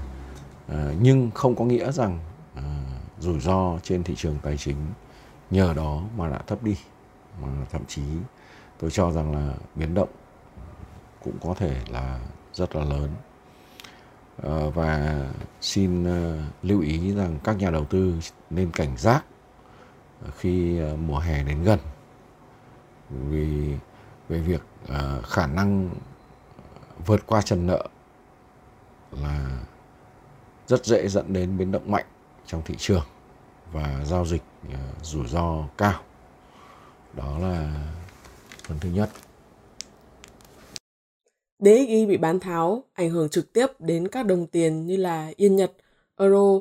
nhưng 1.00 1.30
không 1.34 1.56
có 1.56 1.64
nghĩa 1.64 1.92
rằng 1.92 2.18
rủi 3.20 3.40
ro 3.40 3.78
trên 3.82 4.02
thị 4.04 4.14
trường 4.16 4.38
tài 4.42 4.56
chính 4.56 4.76
nhờ 5.50 5.72
đó 5.76 6.02
mà 6.16 6.28
đã 6.28 6.38
thấp 6.46 6.62
đi, 6.62 6.76
mà 7.42 7.48
thậm 7.70 7.82
chí 7.88 8.02
tôi 8.78 8.90
cho 8.90 9.10
rằng 9.10 9.34
là 9.34 9.54
biến 9.74 9.94
động 9.94 10.08
cũng 11.24 11.34
có 11.42 11.54
thể 11.54 11.80
là 11.88 12.20
rất 12.52 12.76
là 12.76 12.84
lớn 12.84 13.10
Ờ, 14.42 14.70
và 14.70 15.20
xin 15.60 16.04
ờ, 16.04 16.38
lưu 16.62 16.80
ý 16.80 17.14
rằng 17.14 17.38
các 17.44 17.56
nhà 17.56 17.70
đầu 17.70 17.84
tư 17.84 18.14
nên 18.50 18.70
cảnh 18.70 18.96
giác 18.96 19.24
ờ, 20.24 20.30
khi 20.38 20.80
mùa 20.80 21.18
hè 21.18 21.42
đến 21.42 21.64
gần. 21.64 21.78
Vì, 23.10 23.74
về 24.28 24.38
việc 24.38 24.62
khả 25.22 25.46
năng 25.46 25.90
vượt 27.06 27.26
qua 27.26 27.42
trần 27.42 27.66
nợ 27.66 27.88
là 29.10 29.60
rất 30.66 30.84
dễ 30.84 31.08
dẫn 31.08 31.32
đến 31.32 31.58
biến 31.58 31.72
động 31.72 31.90
mạnh 31.90 32.06
trong 32.46 32.62
thị 32.64 32.74
trường 32.78 33.04
và 33.72 34.04
giao 34.04 34.26
dịch 34.26 34.42
rủi 35.02 35.26
ro 35.26 35.64
cao. 35.78 36.00
Đó 37.14 37.38
là 37.38 37.74
phần 38.64 38.78
thứ 38.80 38.88
nhất. 38.88 39.10
DXY 41.58 42.06
bị 42.06 42.16
bán 42.16 42.40
tháo 42.40 42.84
ảnh 42.92 43.10
hưởng 43.10 43.28
trực 43.28 43.52
tiếp 43.52 43.66
đến 43.78 44.08
các 44.08 44.26
đồng 44.26 44.46
tiền 44.46 44.86
như 44.86 44.96
là 44.96 45.32
yên 45.36 45.56
Nhật, 45.56 45.72
euro, 46.16 46.60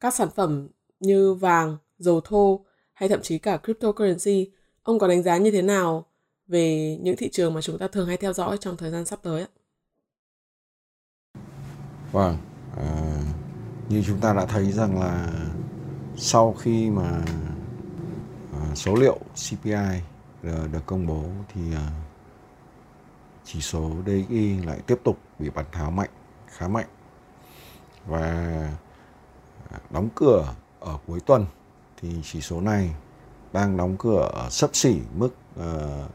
các 0.00 0.14
sản 0.14 0.28
phẩm 0.34 0.68
như 1.00 1.34
vàng, 1.34 1.76
dầu 1.98 2.20
thô 2.20 2.64
hay 2.92 3.08
thậm 3.08 3.22
chí 3.22 3.38
cả 3.38 3.56
cryptocurrency. 3.56 4.50
Ông 4.82 4.98
có 4.98 5.08
đánh 5.08 5.22
giá 5.22 5.36
như 5.36 5.50
thế 5.50 5.62
nào 5.62 6.06
về 6.46 6.96
những 7.00 7.16
thị 7.16 7.28
trường 7.32 7.54
mà 7.54 7.60
chúng 7.60 7.78
ta 7.78 7.88
thường 7.88 8.06
hay 8.06 8.16
theo 8.16 8.32
dõi 8.32 8.56
trong 8.60 8.76
thời 8.76 8.90
gian 8.90 9.04
sắp 9.04 9.18
tới 9.22 9.42
ạ? 9.42 9.48
Vâng, 12.12 12.36
à, 12.76 13.16
như 13.88 14.02
chúng 14.06 14.20
ta 14.20 14.32
đã 14.32 14.46
thấy 14.46 14.72
rằng 14.72 15.00
là 15.00 15.32
sau 16.16 16.52
khi 16.52 16.90
mà 16.90 17.24
à, 18.52 18.74
số 18.74 18.94
liệu 18.94 19.18
CPI 19.34 20.00
được 20.42 20.86
công 20.86 21.06
bố 21.06 21.24
thì 21.54 21.60
à, 21.74 21.90
chỉ 23.52 23.60
số 23.60 23.90
DXY 24.06 24.58
lại 24.58 24.80
tiếp 24.86 25.00
tục 25.04 25.18
bị 25.38 25.50
bán 25.50 25.64
tháo 25.72 25.90
mạnh, 25.90 26.10
khá 26.46 26.68
mạnh. 26.68 26.86
Và 28.06 28.20
à, 29.70 29.78
đóng 29.90 30.08
cửa 30.14 30.54
ở 30.80 30.98
cuối 31.06 31.20
tuần 31.20 31.46
thì 31.96 32.20
chỉ 32.22 32.40
số 32.40 32.60
này 32.60 32.94
đang 33.52 33.76
đóng 33.76 33.96
cửa 33.98 34.30
ở 34.32 34.50
sấp 34.50 34.70
xỉ 34.72 35.00
mức 35.14 35.34
ờ, 35.56 36.04
uh, 36.04 36.10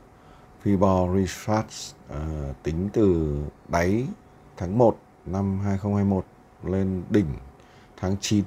Fibor 0.64 1.18
Retrace 1.18 1.76
uh, 2.06 2.10
ờ, 2.10 2.54
tính 2.64 2.90
từ 2.94 3.38
đáy 3.68 4.08
tháng 4.58 4.78
1 4.78 4.98
năm 5.26 5.60
2021 5.60 6.26
lên 6.64 7.04
đỉnh 7.10 7.34
tháng 7.98 8.16
9 8.22 8.46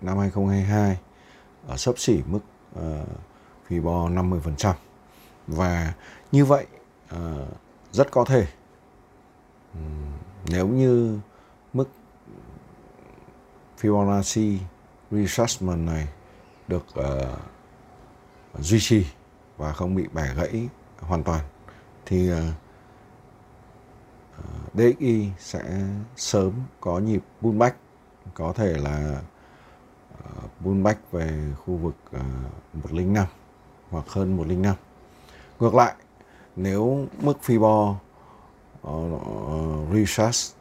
năm 0.00 0.18
2022 0.18 0.98
ở 1.66 1.76
sấp 1.76 1.98
xỉ 1.98 2.22
mức 2.26 2.40
uh, 2.78 3.08
Fibor 3.68 4.14
50%. 4.14 4.74
Và 5.46 5.94
như 6.32 6.44
vậy 6.44 6.66
uh, 7.14 7.18
rất 7.92 8.10
có 8.10 8.24
thể 8.24 8.46
nếu 10.48 10.68
như 10.68 11.18
mức 11.72 11.88
Fibonacci 13.80 14.58
retracement 15.10 15.86
này 15.86 16.08
được 16.68 16.86
uh, 16.98 17.38
duy 18.58 18.78
trì 18.80 19.06
và 19.56 19.72
không 19.72 19.94
bị 19.94 20.06
bẻ 20.12 20.34
gãy 20.34 20.68
hoàn 21.00 21.22
toàn 21.22 21.44
thì 22.06 22.28
ờ, 22.28 22.42
ờ, 24.36 24.44
uh, 24.66 24.74
DXY 24.74 25.30
sẽ 25.38 25.84
sớm 26.16 26.52
có 26.80 26.98
nhịp 26.98 27.22
pullback 27.42 27.76
có 28.34 28.52
thể 28.52 28.78
là 28.78 29.20
uh, 30.12 30.50
pullback 30.64 31.12
về 31.12 31.52
khu 31.64 31.76
vực 31.76 31.96
uh, 32.16 32.84
105 32.84 33.26
hoặc 33.90 34.04
hơn 34.08 34.36
105. 34.36 34.74
Ngược 35.60 35.74
lại, 35.74 35.94
nếu 36.56 37.06
mức 37.20 37.38
Fibor 37.42 37.90
uh, 37.90 37.96
ờ, 38.82 38.92
ờ, 39.46 39.94
recharge 39.94 40.56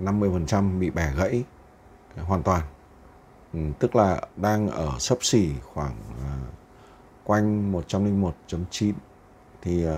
50% 0.00 0.78
bị 0.78 0.90
bẻ 0.90 1.12
gãy 1.16 1.44
hoàn 2.16 2.42
toàn. 2.42 2.62
Ừ, 3.52 3.60
tức 3.78 3.96
là 3.96 4.20
đang 4.36 4.68
ở 4.68 4.98
sấp 4.98 5.18
xỉ 5.20 5.50
khoảng 5.74 5.94
uh, 6.10 6.54
quanh 7.24 7.72
101.9 7.72 8.92
thì 9.62 9.86
uh, 9.86 9.92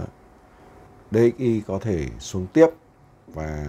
DXY 1.10 1.62
có 1.66 1.78
thể 1.82 2.08
xuống 2.18 2.46
tiếp 2.46 2.66
và 3.26 3.66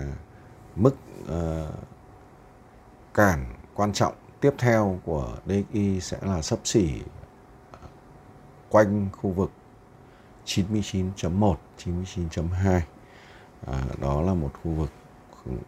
mức 0.75 0.95
uh, 1.23 1.73
cản 3.13 3.45
quan 3.73 3.93
trọng 3.93 4.13
tiếp 4.39 4.53
theo 4.57 4.99
của 5.05 5.37
DXY 5.45 6.01
sẽ 6.01 6.17
là 6.21 6.41
sấp 6.41 6.59
xỉ 6.63 7.01
quanh 8.69 9.07
khu 9.11 9.29
vực 9.29 9.51
99.1, 10.45 11.55
99.2 11.83 12.81
à, 13.67 13.83
đó 14.01 14.21
là 14.21 14.33
một 14.33 14.51
khu 14.63 14.71
vực 14.71 14.89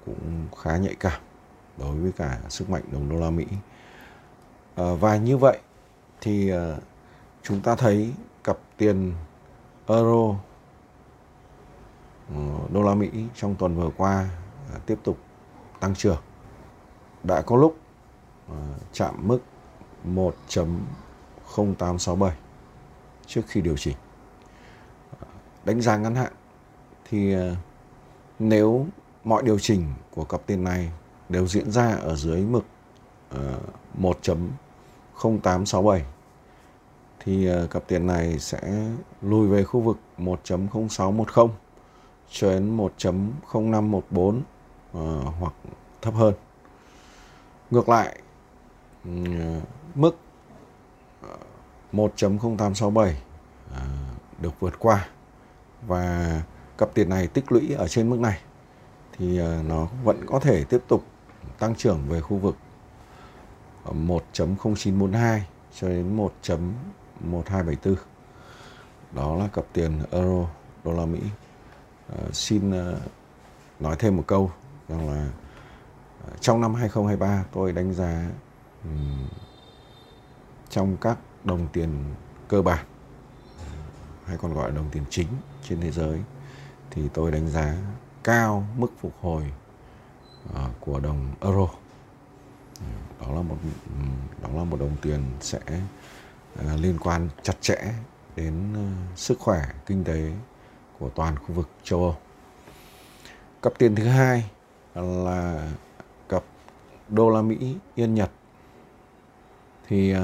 cũng 0.06 0.48
khá 0.58 0.78
nhạy 0.78 0.96
cảm 0.96 1.22
đối 1.78 1.96
với 1.96 2.12
cả 2.12 2.40
sức 2.50 2.70
mạnh 2.70 2.84
đồng 2.92 3.10
đô 3.10 3.16
la 3.16 3.30
Mỹ. 3.30 3.46
À, 4.76 4.94
và 5.00 5.18
như 5.18 5.38
vậy 5.38 5.60
thì 6.22 6.50
à, 6.50 6.78
chúng 7.44 7.62
ta 7.62 7.76
thấy 7.76 8.14
cặp 8.44 8.58
tiền 8.78 9.14
euro 9.88 10.36
ờ, 12.30 12.36
đô 12.74 12.84
la 12.84 12.96
Mỹ 12.96 13.10
trong 13.36 13.56
tuần 13.56 13.76
vừa 13.76 13.90
qua 13.98 14.30
à, 14.74 14.80
tiếp 14.86 15.00
tục 15.04 15.18
tăng 15.80 15.96
trưởng. 15.96 16.22
Đã 17.24 17.42
có 17.42 17.58
lúc 17.58 17.78
à, 18.50 18.58
chạm 18.94 19.28
mức 19.28 19.40
1.0867 20.06 22.30
trước 23.28 23.42
khi 23.48 23.62
điều 23.62 23.78
chỉnh 23.78 23.96
đánh 25.66 25.82
giá 25.82 25.98
ngắn 25.98 26.16
hạn, 26.16 26.34
thì 27.10 27.34
ờ, 27.34 27.56
nếu 28.40 28.86
mọi 29.24 29.44
điều 29.44 29.60
chỉnh 29.60 29.94
của 30.12 30.24
cặp 30.24 30.42
tiền 30.46 30.64
này 30.64 30.92
đều 31.30 31.48
diễn 31.48 31.72
ra 31.72 31.96
ở 31.96 32.16
dưới 32.16 32.42
mực 32.42 32.66
1.0867 34.00 35.90
ờ, 35.90 36.00
thì 37.20 37.48
ờ, 37.48 37.68
cặp 37.68 37.84
tiền 37.88 38.08
này 38.08 38.40
sẽ 38.40 38.90
lùi 39.22 39.48
về 39.48 39.64
khu 39.64 39.80
vực 39.82 39.98
1.0610 40.18 41.50
cho 42.32 42.50
đến 42.50 42.78
1.0514 42.78 44.42
hoặc 45.40 45.54
thấp 46.02 46.14
hơn. 46.14 46.34
Ngược 47.72 47.90
lại 47.90 48.20
mức 49.96 50.18
1.0867 51.94 53.14
được 54.40 54.60
vượt 54.60 54.80
qua 54.80 55.08
và 55.88 56.42
cặp 56.78 56.90
tiền 56.94 57.10
này 57.10 57.28
tích 57.28 57.52
lũy 57.52 57.74
ở 57.74 57.88
trên 57.88 58.10
mức 58.10 58.20
này 58.20 58.40
thì 59.18 59.38
ờ, 59.38 59.62
nó 59.68 59.88
vẫn 60.04 60.26
có 60.26 60.40
thể 60.40 60.64
tiếp 60.64 60.82
tục 60.88 61.04
tăng 61.60 61.76
trưởng 61.76 62.02
về 62.10 62.22
khu 62.22 62.38
vực 62.38 62.56
1.0942 63.86 65.40
cho 65.80 65.90
đến 65.90 66.18
1.1274 66.18 67.96
đó 69.12 69.36
là 69.36 69.48
cặp 69.48 69.66
tiền 69.74 70.00
euro 70.12 70.48
đô 70.84 70.94
la 70.94 71.06
Mỹ. 71.06 71.20
À, 72.10 72.24
xin 72.34 72.72
ờ, 72.72 73.00
nói 73.80 73.96
thêm 74.00 74.18
một 74.18 74.24
câu 74.28 74.52
rằng 74.90 75.10
là 75.10 75.30
trong 76.40 76.62
năm 76.62 76.74
2023 76.74 77.44
tôi 77.52 77.72
đánh 77.72 77.94
giá 77.94 78.30
um, 78.84 79.28
trong 80.70 80.98
các 80.98 81.18
đồng 81.44 81.68
tiền 81.74 82.04
cơ 82.48 82.62
bản 82.62 82.86
hay 84.26 84.38
còn 84.38 84.54
gọi 84.54 84.70
là 84.70 84.76
đồng 84.76 84.90
tiền 84.92 85.04
chính 85.10 85.28
trên 85.70 85.82
thế 85.82 85.92
giới, 85.92 86.20
thì 86.92 87.10
tôi 87.14 87.32
đánh 87.32 87.50
giá 87.50 87.76
cao 88.24 88.68
mức 88.78 88.88
phục 89.00 89.14
hồi 89.22 89.52
ờ, 90.54 90.70
của 90.80 91.00
đồng 91.00 91.32
euro 91.42 91.68
đó 93.22 93.28
là 93.34 93.42
một, 93.42 93.56
đó 94.42 94.50
là 94.54 94.64
một 94.64 94.80
đồng 94.80 94.96
tiền 95.02 95.24
sẽ 95.42 95.60
ờ, 96.56 96.76
liên 96.78 96.98
quan 97.00 97.30
chặt 97.44 97.62
chẽ 97.62 97.94
đến 98.36 98.74
ờ, 98.76 98.82
sức 99.16 99.40
khỏe 99.40 99.62
kinh 99.86 100.04
tế 100.04 100.32
của 101.00 101.10
toàn 101.10 101.40
khu 101.40 101.54
vực 101.54 101.70
châu 101.84 102.00
Âu. 102.00 102.16
Cặp 103.62 103.74
tiền 103.78 103.96
thứ 103.96 104.04
hai 104.04 104.50
là 104.96 105.72
cặp 106.30 106.44
đô 107.10 107.30
la 107.30 107.42
Mỹ 107.42 107.76
yên 107.96 108.16
Nhật. 108.16 108.32
Thì 109.88 110.16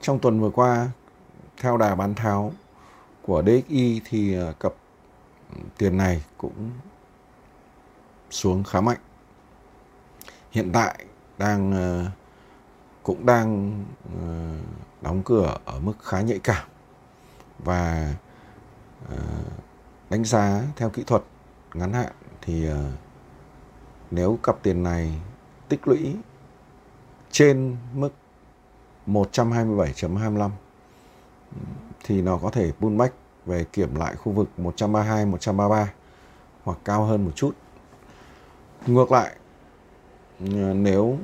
trong 0.00 0.18
tuần 0.18 0.40
vừa 0.40 0.50
qua, 0.50 0.88
theo 1.56 1.76
đà 1.76 1.94
bán 1.94 2.14
tháo 2.14 2.52
của 3.26 3.42
DXY 3.42 4.00
thì 4.04 4.36
à, 4.38 4.52
cặp 4.60 4.72
tiền 5.78 5.96
này 5.96 6.24
cũng 6.38 6.70
xuống 8.30 8.64
khá 8.64 8.80
mạnh. 8.80 8.98
Hiện 10.50 10.70
tại 10.72 11.04
đang 11.38 11.72
à, 11.72 12.10
cũng 13.02 13.26
đang 13.26 13.80
à, 14.22 14.28
đóng 15.00 15.22
cửa 15.24 15.58
ở 15.64 15.80
mức 15.80 15.94
khá 16.02 16.20
nhạy 16.20 16.38
cảm 16.38 16.68
và 17.58 18.14
đánh 20.10 20.24
giá 20.24 20.62
theo 20.76 20.90
kỹ 20.90 21.04
thuật 21.06 21.22
ngắn 21.74 21.92
hạn 21.92 22.12
thì 22.42 22.68
nếu 24.10 24.38
cặp 24.42 24.62
tiền 24.62 24.82
này 24.82 25.20
tích 25.68 25.88
lũy 25.88 26.16
trên 27.30 27.76
mức 27.94 28.10
127.25 29.06 30.50
thì 32.04 32.22
nó 32.22 32.38
có 32.42 32.50
thể 32.50 32.72
pullback 32.80 33.14
về 33.46 33.64
kiểm 33.72 33.94
lại 33.94 34.16
khu 34.16 34.32
vực 34.32 34.48
132, 34.56 35.26
133 35.26 35.92
hoặc 36.64 36.78
cao 36.84 37.04
hơn 37.04 37.24
một 37.24 37.30
chút. 37.34 37.52
Ngược 38.86 39.12
lại, 39.12 39.36
ừ, 40.40 40.46
nếu 40.74 41.18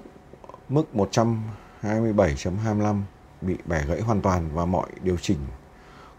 mức 0.69 0.85
127.25 0.95 3.03
bị 3.41 3.57
bẻ 3.67 3.85
gãy 3.87 4.01
hoàn 4.01 4.23
toàn 4.23 4.49
và 4.55 4.65
mọi 4.65 4.91
điều 5.03 5.17
chỉnh 5.17 5.39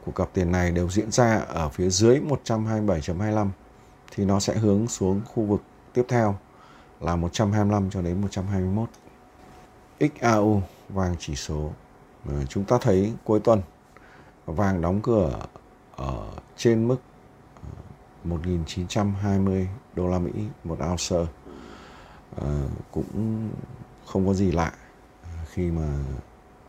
của 0.05 0.11
cặp 0.11 0.29
tiền 0.33 0.51
này 0.51 0.71
đều 0.71 0.89
diễn 0.89 1.11
ra 1.11 1.37
ở 1.37 1.69
phía 1.69 1.89
dưới 1.89 2.19
127.25 2.45 3.47
thì 4.11 4.25
nó 4.25 4.39
sẽ 4.39 4.55
hướng 4.55 4.87
xuống 4.87 5.21
khu 5.25 5.43
vực 5.43 5.61
tiếp 5.93 6.03
theo 6.07 6.35
là 6.99 7.15
125 7.15 7.89
cho 7.89 8.01
đến 8.01 8.21
121. 8.21 8.89
XAU 9.99 10.63
vàng 10.89 11.15
chỉ 11.19 11.35
số 11.35 11.71
ừ, 12.27 12.33
chúng 12.49 12.63
ta 12.63 12.77
thấy 12.81 13.13
cuối 13.23 13.39
tuần 13.39 13.61
vàng 14.45 14.81
đóng 14.81 15.01
cửa 15.01 15.39
ở 15.95 16.27
trên 16.57 16.88
mức 16.88 16.98
ờ, 18.25 18.38
1.920 18.38 19.65
đô 19.95 20.07
la 20.07 20.19
Mỹ 20.19 20.31
một 20.63 20.77
ounce. 20.89 21.31
À, 22.41 22.63
cũng 22.91 23.50
không 24.05 24.27
có 24.27 24.33
gì 24.33 24.51
lạ 24.51 24.74
ờ, 25.24 25.29
khi 25.45 25.71
mà 25.71 26.00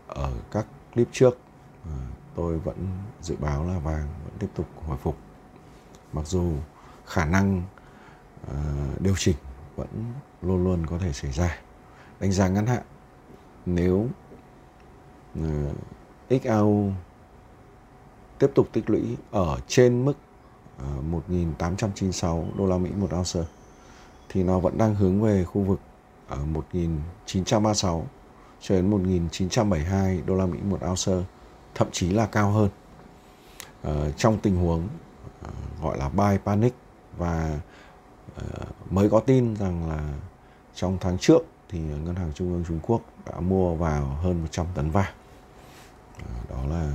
ở 0.07 0.33
các 0.51 0.67
clip 0.95 1.09
trước 1.13 1.39
à, 1.85 1.97
tôi 2.35 2.59
vẫn 2.59 2.77
dự 3.21 3.37
báo 3.37 3.65
là 3.65 3.79
vàng 3.79 4.09
vẫn 4.25 4.35
tiếp 4.39 4.49
tục 4.55 4.67
hồi 4.87 4.97
phục. 4.97 5.17
Mặc 6.13 6.27
dù 6.27 6.53
khả 7.07 7.25
năng 7.25 7.63
à, 8.49 8.55
điều 9.01 9.15
chỉnh 9.17 9.37
vẫn 9.77 9.89
luôn 10.43 10.65
luôn 10.65 10.87
có 10.87 10.99
thể 10.99 11.13
xảy 11.13 11.33
ra. 11.33 11.59
Đánh 12.21 12.33
giá 12.33 12.49
ngắn 12.49 12.67
hạn 12.67 12.83
nếu 13.67 14.07
uh, 15.41 15.77
XAU 16.31 16.93
tiếp 18.43 18.51
tục 18.55 18.69
tích 18.73 18.91
lũy 18.91 19.17
ở 19.31 19.59
trên 19.67 20.05
mức 20.05 20.13
ờ, 20.79 20.87
uh, 20.99 21.29
1.896 21.31 22.45
đô 22.59 22.67
la 22.67 22.79
Mỹ 22.79 22.91
một 22.97 23.09
ounce. 23.17 23.41
Thì 24.29 24.43
nó 24.43 24.59
vẫn 24.59 24.79
đang 24.79 24.95
hướng 24.95 25.23
về 25.23 25.45
khu 25.45 25.63
vực 25.63 25.81
ờ, 26.29 26.37
ở 26.37 26.63
1.936 27.35 28.03
cho 28.61 28.75
đến 28.75 28.91
1.972 28.91 30.27
đô 30.27 30.35
la 30.35 30.47
Mỹ 30.47 30.59
một 30.63 30.79
ounce 30.89 31.13
thậm 31.75 31.89
chí 31.93 32.11
là 32.11 32.27
cao 32.27 32.51
hơn. 32.51 32.69
Ờ, 33.83 34.13
trong 34.13 34.39
tình 34.39 34.57
huống 34.57 34.89
uh, 35.45 35.83
gọi 35.83 35.99
là 35.99 36.09
buy 36.09 36.39
panic 36.45 36.75
và 37.19 37.59
uh, 38.37 38.93
mới 38.93 39.11
có 39.11 39.21
tin 39.21 39.57
rằng 39.57 39.89
là 39.89 40.15
trong 40.75 40.99
tháng 41.01 41.19
trước 41.19 41.43
thì 41.69 41.79
ngân 41.79 42.17
hàng 42.17 42.33
trung 42.35 42.53
ương 42.53 42.65
Trung 42.69 42.81
Quốc 42.83 43.03
đã 43.27 43.41
mua 43.41 43.75
vào 43.75 44.05
hơn 44.05 44.41
100 44.41 44.67
tấn 44.75 44.91
vàng. 44.91 45.13
Đó 46.51 46.57
là 46.71 46.93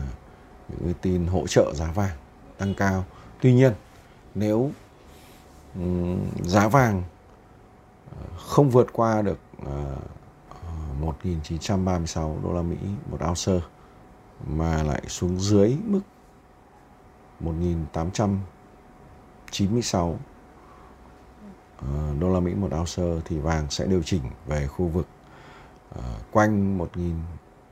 những 0.70 0.80
cái 0.84 0.94
tin 1.02 1.28
hỗ 1.28 1.48
trợ 1.48 1.74
giá 1.76 1.92
vàng 1.92 2.18
tăng 2.58 2.74
cao. 2.74 3.06
Tuy 3.42 3.54
nhiên 3.54 3.74
nếu 4.36 4.72
giá 6.44 6.68
vàng 6.68 7.04
ờ, 8.12 8.18
không 8.38 8.70
vượt 8.70 8.88
qua 8.94 9.22
được 9.22 9.40
ờ, 9.66 9.96
uh, 11.02 11.18
1.936 11.24 12.44
đô 12.44 12.54
la 12.54 12.62
Mỹ 12.62 12.78
một 13.12 13.18
ounce 13.28 13.60
mà 14.48 14.84
lại 14.84 15.02
xuống 15.08 15.40
dưới 15.40 15.78
mức 15.86 16.02
1.896 17.42 20.16
ờ, 21.78 21.88
đô 22.20 22.34
la 22.34 22.40
Mỹ 22.40 22.54
một 22.54 22.70
ounce 22.78 23.04
thì 23.26 23.40
vàng 23.40 23.70
sẽ 23.70 23.86
điều 23.86 24.04
chỉnh 24.04 24.22
về 24.48 24.68
khu 24.68 24.88
vực 24.88 25.08
quanh 26.32 26.78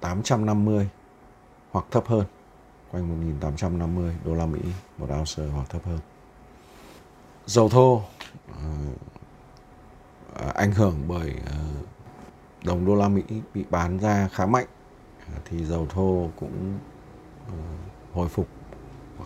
1.850 0.01 0.85
hoặc 1.71 1.85
thấp 1.91 2.07
hơn 2.07 2.25
quanh 2.95 3.39
1.850 3.41 4.11
đô 4.25 4.35
la 4.35 4.45
Mỹ 4.45 4.59
một 4.97 5.07
ounce 5.09 5.43
hoặc 5.53 5.69
thấp 5.69 5.85
hơn 5.85 5.99
dầu 7.45 7.69
thô 7.69 8.01
uh, 8.51 8.95
ảnh 10.53 10.71
hưởng 10.71 10.95
bởi 11.07 11.33
uh, 11.39 11.85
đồng 12.65 12.85
đô 12.85 12.95
la 12.95 13.07
Mỹ 13.07 13.23
bị 13.53 13.65
bán 13.69 13.97
ra 13.97 14.29
khá 14.31 14.45
mạnh 14.45 14.65
thì 15.45 15.65
dầu 15.65 15.87
thô 15.89 16.29
cũng 16.39 16.77
uh, 17.47 17.53
hồi 18.13 18.29
phục 18.29 18.47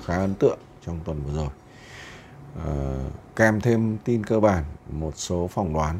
khá 0.05 0.17
ấn 0.17 0.35
tượng 0.35 0.59
trong 0.85 0.99
tuần 1.05 1.23
vừa 1.23 1.33
rồi. 1.33 1.49
Uh, 2.57 3.13
kèm 3.35 3.61
thêm 3.61 3.97
tin 4.03 4.25
cơ 4.25 4.39
bản 4.39 4.63
một 4.91 5.17
số 5.17 5.47
phỏng 5.47 5.73
đoán 5.73 5.97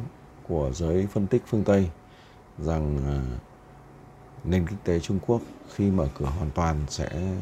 của 0.48 0.72
giới 0.74 1.08
phân 1.08 1.28
tích 1.28 1.44
phương 1.48 1.64
Tây 1.64 1.90
rằng 2.60 2.98
uh, 2.98 3.42
nền 4.44 4.68
kinh 4.68 4.78
tế 4.84 5.00
Trung 5.00 5.20
Quốc 5.28 5.42
khi 5.74 5.92
mở 5.92 6.08
cửa 6.18 6.26
hoàn 6.26 6.52
toàn 6.52 6.86
sẽ 6.90 7.38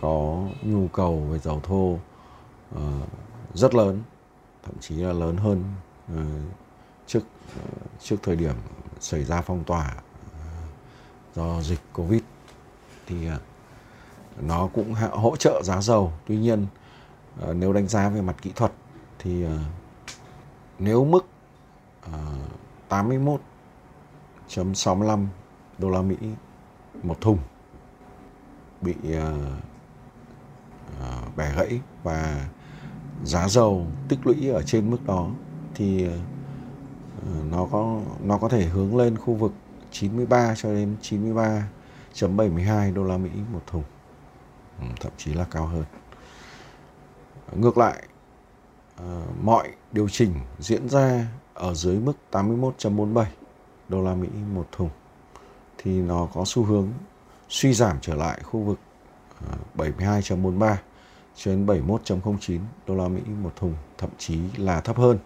có 0.00 0.44
nhu 0.62 0.88
cầu 0.88 1.20
về 1.20 1.38
dầu 1.38 1.60
thô 1.62 1.98
uh, 2.74 2.80
rất 3.54 3.74
lớn, 3.74 4.02
thậm 4.62 4.74
chí 4.80 4.94
là 4.94 5.12
lớn 5.12 5.36
hơn 5.36 5.64
uh, 6.12 6.18
trước 7.06 7.20
uh, 7.20 7.24
trước 8.00 8.16
thời 8.22 8.36
điểm 8.36 8.54
xảy 9.00 9.24
ra 9.24 9.42
phong 9.42 9.64
tỏa 9.64 9.94
ờ, 10.32 10.38
do 11.34 11.62
dịch 11.62 11.80
covid. 11.92 12.22
Thì 13.06 13.28
uh, 13.28 13.32
nó 14.40 14.68
cũng 14.74 14.94
hỗ 14.94 15.36
trợ 15.36 15.62
giá 15.62 15.80
dầu. 15.80 16.12
Tuy 16.26 16.36
nhiên 16.36 16.66
uh, 17.42 17.56
nếu 17.56 17.72
đánh 17.72 17.88
giá 17.88 18.08
về 18.08 18.20
mặt 18.20 18.36
kỹ 18.42 18.52
thuật 18.56 18.72
thì 19.18 19.46
uh, 19.46 19.50
nếu 20.78 21.04
mức 21.04 21.26
81.65 22.90 25.26
đô 25.78 25.90
la 25.90 26.02
Mỹ 26.02 26.16
một 27.02 27.20
thùng 27.20 27.38
bị 28.80 28.94
ờ, 29.12 29.34
ờ, 31.00 31.22
bẻ 31.36 31.54
gãy 31.56 31.80
và 32.02 32.48
giá 33.24 33.48
dầu 33.48 33.86
tích 34.08 34.18
lũy 34.24 34.48
ở 34.48 34.62
trên 34.62 34.90
mức 34.90 35.06
đó 35.06 35.28
thì 35.74 36.04
ờ, 36.06 36.18
nó 37.50 37.68
có 37.72 38.00
nó 38.22 38.38
có 38.38 38.48
thể 38.48 38.64
hướng 38.64 38.96
lên 38.96 39.18
khu 39.18 39.34
vực 39.34 39.52
93 39.90 40.54
cho 40.56 40.74
đến 40.74 40.96
93.72 41.02 42.94
đô 42.94 43.04
la 43.04 43.16
Mỹ 43.16 43.30
một 43.52 43.62
thùng 43.66 43.84
ừ, 44.80 44.86
thậm 45.00 45.12
chí 45.16 45.34
là 45.34 45.46
cao 45.50 45.66
hơn. 45.66 45.84
Ngược 47.56 47.78
lại 47.78 48.02
uh, 49.02 49.06
mọi 49.42 49.68
điều 49.92 50.08
chỉnh 50.08 50.34
diễn 50.58 50.88
ra 50.88 51.26
ở 51.54 51.74
dưới 51.74 52.00
mức 52.00 52.12
81.47 52.32 53.24
đô 53.88 54.02
la 54.02 54.14
Mỹ 54.14 54.28
một 54.54 54.66
thùng 54.72 54.90
thì 55.84 56.00
nó 56.00 56.28
có 56.34 56.42
xu 56.46 56.64
hướng 56.64 56.88
suy 57.48 57.72
giảm 57.72 57.96
trở 58.00 58.14
lại 58.14 58.40
khu 58.42 58.60
vực 58.60 58.78
72.43 59.76 60.76
cho 61.34 61.50
đến 61.50 61.66
71.09 61.66 62.60
đô 62.86 62.94
la 62.94 63.08
Mỹ 63.08 63.20
một 63.42 63.52
thùng, 63.56 63.74
thậm 63.98 64.10
chí 64.18 64.40
là 64.56 64.80
thấp 64.80 64.96
hơn. 64.96 65.18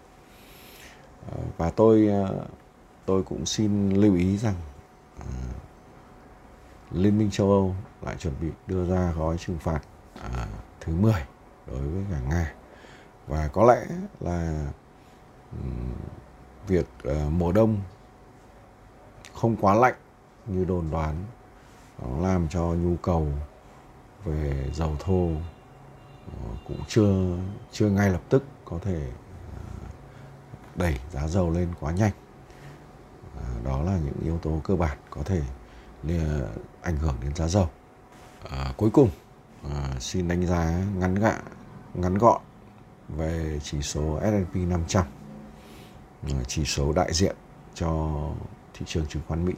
Ờ, 1.31 1.37
và 1.57 1.69
tôi 1.69 2.07
ờ, 2.07 2.45
tôi 3.05 3.23
cũng 3.23 3.45
xin 3.45 3.89
lưu 3.89 4.15
ý 4.15 4.37
rằng 4.37 4.55
ờ, 5.19 5.25
Liên 6.91 7.17
minh 7.17 7.31
châu 7.31 7.49
Âu 7.51 7.75
lại 8.01 8.15
chuẩn 8.19 8.33
bị 8.41 8.47
đưa 8.67 8.85
ra 8.85 9.13
gói 9.17 9.37
trừng 9.37 9.57
phạt 9.59 9.79
thứ 10.81 10.93
10 10.95 11.13
đối 11.67 11.81
với 11.81 12.03
cả 12.11 12.19
Nga. 12.29 12.53
Và 13.27 13.47
có 13.47 13.65
lẽ 13.65 13.87
là 14.19 14.67
việc 16.67 16.87
mùa 17.31 17.51
đông 17.51 17.77
không 19.33 19.55
quá 19.55 19.75
lạnh 19.75 19.95
như 20.49 20.65
đồn 20.65 20.91
đoán 20.91 21.25
nó 22.01 22.27
làm 22.27 22.47
cho 22.49 22.61
nhu 22.61 22.95
cầu 22.95 23.27
về 24.25 24.69
dầu 24.73 24.95
thô 24.99 25.31
ờ, 26.25 26.49
cũng 26.67 26.79
chưa 26.87 27.37
chưa 27.71 27.89
ngay 27.89 28.09
lập 28.09 28.21
tức 28.29 28.43
có 28.65 28.79
thể 28.81 29.11
ờ, 29.55 29.87
đẩy 30.75 30.95
giá 31.11 31.27
dầu 31.27 31.51
lên 31.51 31.67
quá 31.79 31.91
nhanh. 31.91 32.11
Đó 33.63 33.81
là 33.83 33.97
những 34.05 34.23
yếu 34.23 34.37
tố 34.37 34.61
cơ 34.63 34.75
bản 34.75 34.97
có 35.09 35.23
thể 35.23 35.41
ảnh 36.81 36.97
hưởng 36.97 37.15
đến 37.21 37.35
giá 37.35 37.47
dầu. 37.47 37.69
À, 38.49 38.73
cuối 38.77 38.89
cùng 38.89 39.09
à, 39.71 39.93
xin 39.99 40.27
đánh 40.27 40.47
giá 40.47 40.81
ngắn 40.95 41.15
gạ 41.15 41.41
ngắn 41.93 42.17
gọn 42.17 42.41
về 43.09 43.59
chỉ 43.63 43.81
số 43.81 44.19
S&P 44.21 44.55
500 44.55 45.05
chỉ 46.47 46.65
số 46.65 46.93
đại 46.93 47.13
diện 47.13 47.35
cho 47.73 48.19
thị 48.73 48.85
trường 48.85 49.05
chứng 49.05 49.23
khoán 49.27 49.45
Mỹ 49.45 49.53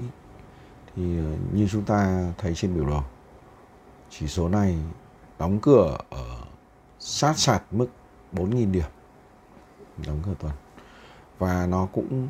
thì 0.96 1.18
ờ, 1.18 1.24
như 1.54 1.68
chúng 1.72 1.84
ta 1.84 2.32
thấy 2.38 2.56
trên 2.56 2.76
biểu 2.76 2.86
đồ 2.86 3.02
chỉ 4.10 4.28
số 4.28 4.50
này 4.50 4.78
đóng 5.40 5.60
cửa 5.62 5.98
ở 6.10 6.42
sát 7.00 7.34
sạt 7.38 7.64
mức 7.72 7.88
4.000 8.34 8.72
điểm 8.72 8.86
đóng 10.08 10.20
cửa 10.26 10.34
tuần. 10.40 10.54
Và 11.40 11.66
nó 11.66 11.88
cũng 11.94 12.28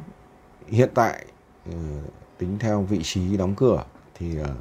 hiện 0.67 0.89
tại 0.95 1.25
ờ, 1.65 1.73
tính 2.37 2.57
theo 2.59 2.81
vị 2.81 2.99
trí 3.03 3.37
đóng 3.37 3.55
cửa 3.55 3.83
thì 4.15 4.37
ờ, 4.37 4.55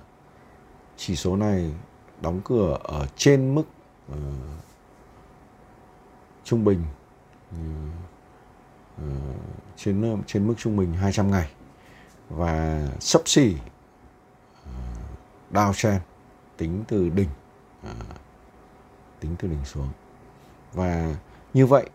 chỉ 0.96 1.16
số 1.16 1.36
này 1.36 1.70
đóng 2.20 2.40
cửa 2.44 2.78
ở 2.82 3.06
trên 3.16 3.54
mức 3.54 3.64
uh, 4.12 4.16
trung 6.44 6.64
bình 6.64 6.84
uh, 7.54 7.60
trên 9.76 10.22
trên 10.26 10.46
mức 10.46 10.54
trung 10.58 10.76
bình 10.76 10.92
200 10.92 11.30
ngày. 11.30 11.50
Và 12.28 12.86
sấp 13.00 13.22
xỉ 13.24 13.56
downtrend 15.52 15.98
tính 16.56 16.84
từ 16.88 17.08
đỉnh 17.08 17.28
à, 17.82 17.94
tính 19.20 19.36
từ 19.38 19.48
đỉnh 19.48 19.64
xuống 19.64 19.88
và 20.72 21.14
như 21.54 21.66
vậy 21.66 21.90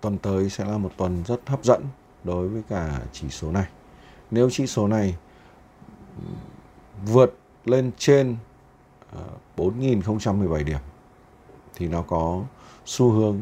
tuần 0.00 0.18
tới 0.18 0.50
sẽ 0.50 0.64
là 0.64 0.78
một 0.78 0.90
tuần 0.96 1.24
rất 1.26 1.40
hấp 1.46 1.64
dẫn 1.64 1.84
đối 2.24 2.48
với 2.48 2.62
cả 2.68 3.00
chỉ 3.12 3.28
số 3.30 3.52
này 3.52 3.66
nếu 4.30 4.50
chỉ 4.50 4.66
số 4.66 4.88
này 4.88 5.16
vượt 7.06 7.34
lên 7.64 7.90
trên 7.98 8.36
à, 9.12 9.20
4.017 9.56 10.64
điểm 10.64 10.80
thì 11.74 11.88
nó 11.88 12.02
có 12.02 12.44
xu 12.84 13.10
hướng 13.10 13.40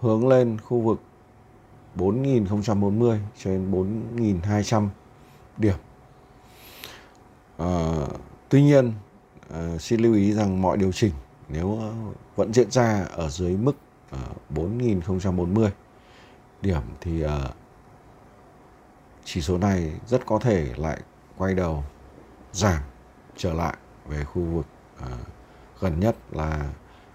hướng 0.00 0.28
lên 0.28 0.58
khu 0.60 0.80
vực 0.80 1.00
4.040 1.96 3.18
trên 3.38 3.72
4.200 3.72 4.88
điểm. 5.56 5.76
À, 7.58 7.92
tuy 8.52 8.62
nhiên 8.62 8.92
ờ, 9.48 9.78
xin 9.78 10.00
lưu 10.00 10.14
ý 10.14 10.32
rằng 10.32 10.62
mọi 10.62 10.76
điều 10.76 10.92
chỉnh 10.92 11.12
nếu 11.48 11.78
ờ, 11.80 11.92
vẫn 12.36 12.52
diễn 12.52 12.70
ra 12.70 13.06
ở 13.10 13.28
dưới 13.28 13.56
mức 13.56 13.76
ờ, 14.10 14.18
4.040 14.54 15.70
điểm 16.62 16.82
thì 17.00 17.24
chỉ 19.24 19.40
số 19.40 19.58
này 19.58 19.92
rất 20.06 20.26
có 20.26 20.38
thể 20.38 20.72
lại 20.76 21.00
quay 21.36 21.54
đầu 21.54 21.84
giảm 22.52 22.82
trở 23.36 23.52
lại 23.52 23.76
về 24.08 24.24
khu 24.24 24.42
vực 24.42 24.66
gần 25.80 26.00
nhất 26.00 26.16
là 26.30 26.72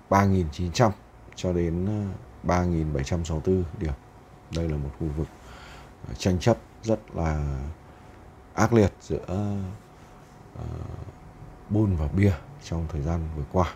3.900 0.10 0.92
cho 1.36 1.54
đến 1.54 1.88
3.764 2.44 3.64
điểm. 3.80 3.94
Đây 4.56 4.70
là 4.70 4.78
một 4.78 4.90
khu 5.00 5.08
vực 5.18 5.28
tranh 6.18 6.40
chấp 6.40 6.58
rất 6.84 7.00
là 7.16 7.60
ác 8.54 8.74
liệt 8.74 8.92
giữa 9.02 9.24
uh, 10.56 10.62
bun 11.70 11.96
và 11.96 12.08
bia 12.08 12.32
trong 12.64 12.86
thời 12.90 13.02
gian 13.02 13.20
vừa 13.38 13.44
qua. 13.52 13.74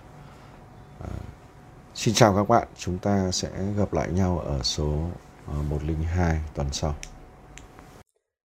À, 1.00 1.10
xin 1.96 2.14
chào 2.14 2.36
các 2.36 2.50
bạn, 2.50 2.68
chúng 2.78 2.98
ta 2.98 3.32
sẽ 3.32 3.50
gặp 3.78 3.94
lại 3.94 4.10
nhau 4.12 4.40
ở 4.40 4.60
số 4.64 5.10
à, 5.48 5.60
uh, 5.60 5.66
102 5.70 6.40
tuần 6.54 6.68
sau. 6.72 6.96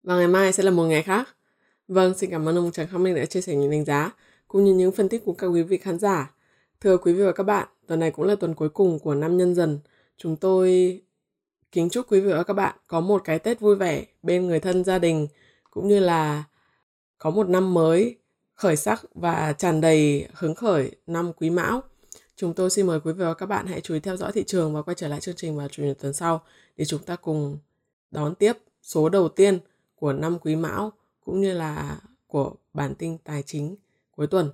Và 0.03 0.17
ngày 0.17 0.29
mai 0.29 0.53
sẽ 0.53 0.63
là 0.63 0.71
một 0.71 0.85
ngày 0.85 1.03
khác. 1.03 1.29
Vâng, 1.89 2.19
xin 2.19 2.31
cảm 2.31 2.49
ơn 2.49 2.57
ông 2.59 2.73
Trần 2.73 2.87
Khắc 2.87 3.01
Minh 3.01 3.15
đã 3.15 3.25
chia 3.25 3.41
sẻ 3.41 3.55
những 3.55 3.71
đánh 3.71 3.85
giá 3.85 4.11
cũng 4.49 4.65
như 4.65 4.75
những 4.75 4.93
phân 4.93 5.09
tích 5.09 5.23
của 5.25 5.33
các 5.33 5.47
quý 5.47 5.63
vị 5.63 5.79
khán 5.79 5.99
giả. 5.99 6.35
Thưa 6.81 6.97
quý 6.97 7.13
vị 7.13 7.23
và 7.23 7.33
các 7.33 7.43
bạn, 7.43 7.69
tuần 7.87 8.01
này 8.01 8.11
cũng 8.11 8.25
là 8.25 8.35
tuần 8.35 8.55
cuối 8.55 8.69
cùng 8.69 8.99
của 8.99 9.15
năm 9.15 9.37
nhân 9.37 9.55
dần. 9.55 9.79
Chúng 10.17 10.37
tôi 10.37 11.01
kính 11.73 11.91
chúc 11.91 12.13
quý 12.13 12.21
vị 12.21 12.33
và 12.33 12.43
các 12.43 12.55
bạn 12.55 12.77
có 12.87 13.01
một 13.01 13.23
cái 13.25 13.39
Tết 13.39 13.61
vui 13.61 13.77
vẻ 13.77 14.05
bên 14.23 14.47
người 14.47 14.61
thân 14.61 14.85
gia 14.85 14.99
đình 14.99 15.27
cũng 15.71 15.89
như 15.89 16.01
là 16.01 16.45
có 17.19 17.31
một 17.31 17.49
năm 17.49 17.75
mới 17.75 18.19
khởi 18.55 18.77
sắc 18.77 19.03
và 19.15 19.53
tràn 19.53 19.81
đầy 19.81 20.29
hứng 20.33 20.55
khởi 20.55 20.91
năm 21.07 21.33
Quý 21.33 21.51
Mão. 21.51 21.83
Chúng 22.37 22.55
tôi 22.55 22.71
xin 22.71 22.87
mời 22.87 23.01
quý 23.01 23.13
vị 23.13 23.25
và 23.25 23.35
các 23.35 23.47
bạn 23.47 23.67
hãy 23.67 23.81
chú 23.81 23.95
ý 23.95 24.01
theo 24.01 24.17
dõi 24.17 24.33
thị 24.33 24.45
trường 24.47 24.75
và 24.75 24.83
quay 24.83 24.95
trở 24.95 25.09
lại 25.09 25.21
chương 25.21 25.37
trình 25.37 25.57
vào 25.57 25.69
chủ 25.69 25.83
nhật 25.83 25.99
tuần 26.01 26.13
sau 26.13 26.43
để 26.77 26.85
chúng 26.85 27.03
ta 27.03 27.17
cùng 27.17 27.59
đón 28.11 28.35
tiếp 28.35 28.53
số 28.83 29.09
đầu 29.09 29.29
tiên 29.29 29.59
của 29.95 30.13
năm 30.13 30.39
Quý 30.39 30.57
Mão 30.57 30.93
cũng 31.25 31.41
như 31.41 31.53
là 31.53 31.99
của 32.27 32.55
bản 32.73 32.95
tin 32.95 33.19
tài 33.19 33.43
chính 33.43 33.77
cuối 34.11 34.27
tuần. 34.27 34.51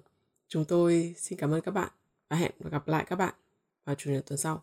Chúng 0.48 0.64
tôi 0.64 1.14
xin 1.18 1.38
cảm 1.38 1.50
ơn 1.54 1.60
các 1.60 1.70
bạn 1.70 1.88
và 2.28 2.36
hẹn 2.36 2.52
gặp 2.70 2.88
lại 2.88 3.04
các 3.08 3.16
bạn 3.16 3.34
vào 3.84 3.94
chủ 3.94 4.10
nhật 4.10 4.26
tuần 4.26 4.38
sau. 4.38 4.62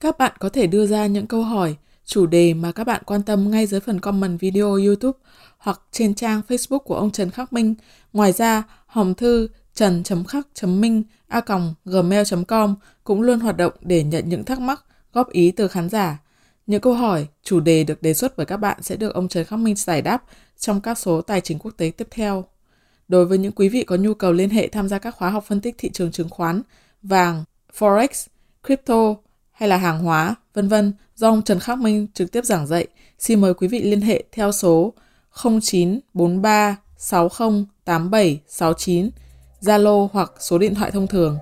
Các 0.00 0.18
bạn 0.18 0.32
có 0.40 0.48
thể 0.48 0.66
đưa 0.66 0.86
ra 0.86 1.06
những 1.06 1.26
câu 1.26 1.42
hỏi, 1.42 1.76
chủ 2.04 2.26
đề 2.26 2.54
mà 2.54 2.72
các 2.72 2.84
bạn 2.84 3.02
quan 3.06 3.22
tâm 3.22 3.50
ngay 3.50 3.66
dưới 3.66 3.80
phần 3.80 4.00
comment 4.00 4.40
video 4.40 4.74
YouTube 4.74 5.18
hoặc 5.58 5.80
trên 5.92 6.14
trang 6.14 6.40
Facebook 6.48 6.78
của 6.78 6.96
ông 6.96 7.10
Trần 7.10 7.30
Khắc 7.30 7.52
Minh. 7.52 7.74
Ngoài 8.12 8.32
ra, 8.32 8.62
hòm 8.86 9.14
thư 9.14 9.48
trần.khắc.minh 9.74 11.02
a 11.28 11.40
gmail.com 11.84 12.74
cũng 13.04 13.22
luôn 13.22 13.40
hoạt 13.40 13.56
động 13.56 13.72
để 13.80 14.04
nhận 14.04 14.28
những 14.28 14.44
thắc 14.44 14.60
mắc, 14.60 14.84
góp 15.12 15.30
ý 15.30 15.50
từ 15.50 15.68
khán 15.68 15.88
giả. 15.88 16.18
Những 16.66 16.80
câu 16.80 16.94
hỏi, 16.94 17.26
chủ 17.42 17.60
đề 17.60 17.84
được 17.84 18.02
đề 18.02 18.14
xuất 18.14 18.36
bởi 18.36 18.46
các 18.46 18.56
bạn 18.56 18.82
sẽ 18.82 18.96
được 18.96 19.14
ông 19.14 19.28
Trần 19.28 19.44
Khắc 19.44 19.58
Minh 19.58 19.76
giải 19.76 20.02
đáp 20.02 20.24
trong 20.58 20.80
các 20.80 20.98
số 20.98 21.20
tài 21.20 21.40
chính 21.40 21.58
quốc 21.58 21.74
tế 21.76 21.92
tiếp 21.96 22.08
theo. 22.10 22.44
Đối 23.08 23.26
với 23.26 23.38
những 23.38 23.52
quý 23.52 23.68
vị 23.68 23.84
có 23.84 23.96
nhu 23.96 24.14
cầu 24.14 24.32
liên 24.32 24.50
hệ 24.50 24.68
tham 24.68 24.88
gia 24.88 24.98
các 24.98 25.14
khóa 25.14 25.30
học 25.30 25.44
phân 25.44 25.60
tích 25.60 25.74
thị 25.78 25.90
trường 25.92 26.12
chứng 26.12 26.28
khoán, 26.28 26.62
vàng, 27.02 27.44
forex, 27.78 28.26
crypto 28.64 29.14
hay 29.52 29.68
là 29.68 29.76
hàng 29.76 29.98
hóa, 29.98 30.34
vân 30.54 30.68
vân. 30.68 30.92
Do 31.16 31.28
ông 31.28 31.42
Trần 31.42 31.60
Khắc 31.60 31.78
Minh 31.78 32.06
trực 32.14 32.32
tiếp 32.32 32.44
giảng 32.44 32.66
dạy, 32.66 32.86
xin 33.18 33.40
mời 33.40 33.54
quý 33.54 33.68
vị 33.68 33.82
liên 33.82 34.00
hệ 34.00 34.24
theo 34.32 34.52
số 34.52 34.92
0943 35.44 36.76
60 36.96 37.64
87 37.84 38.40
69, 38.48 39.10
Zalo 39.62 40.08
hoặc 40.12 40.32
số 40.40 40.58
điện 40.58 40.74
thoại 40.74 40.90
thông 40.90 41.06
thường. 41.06 41.38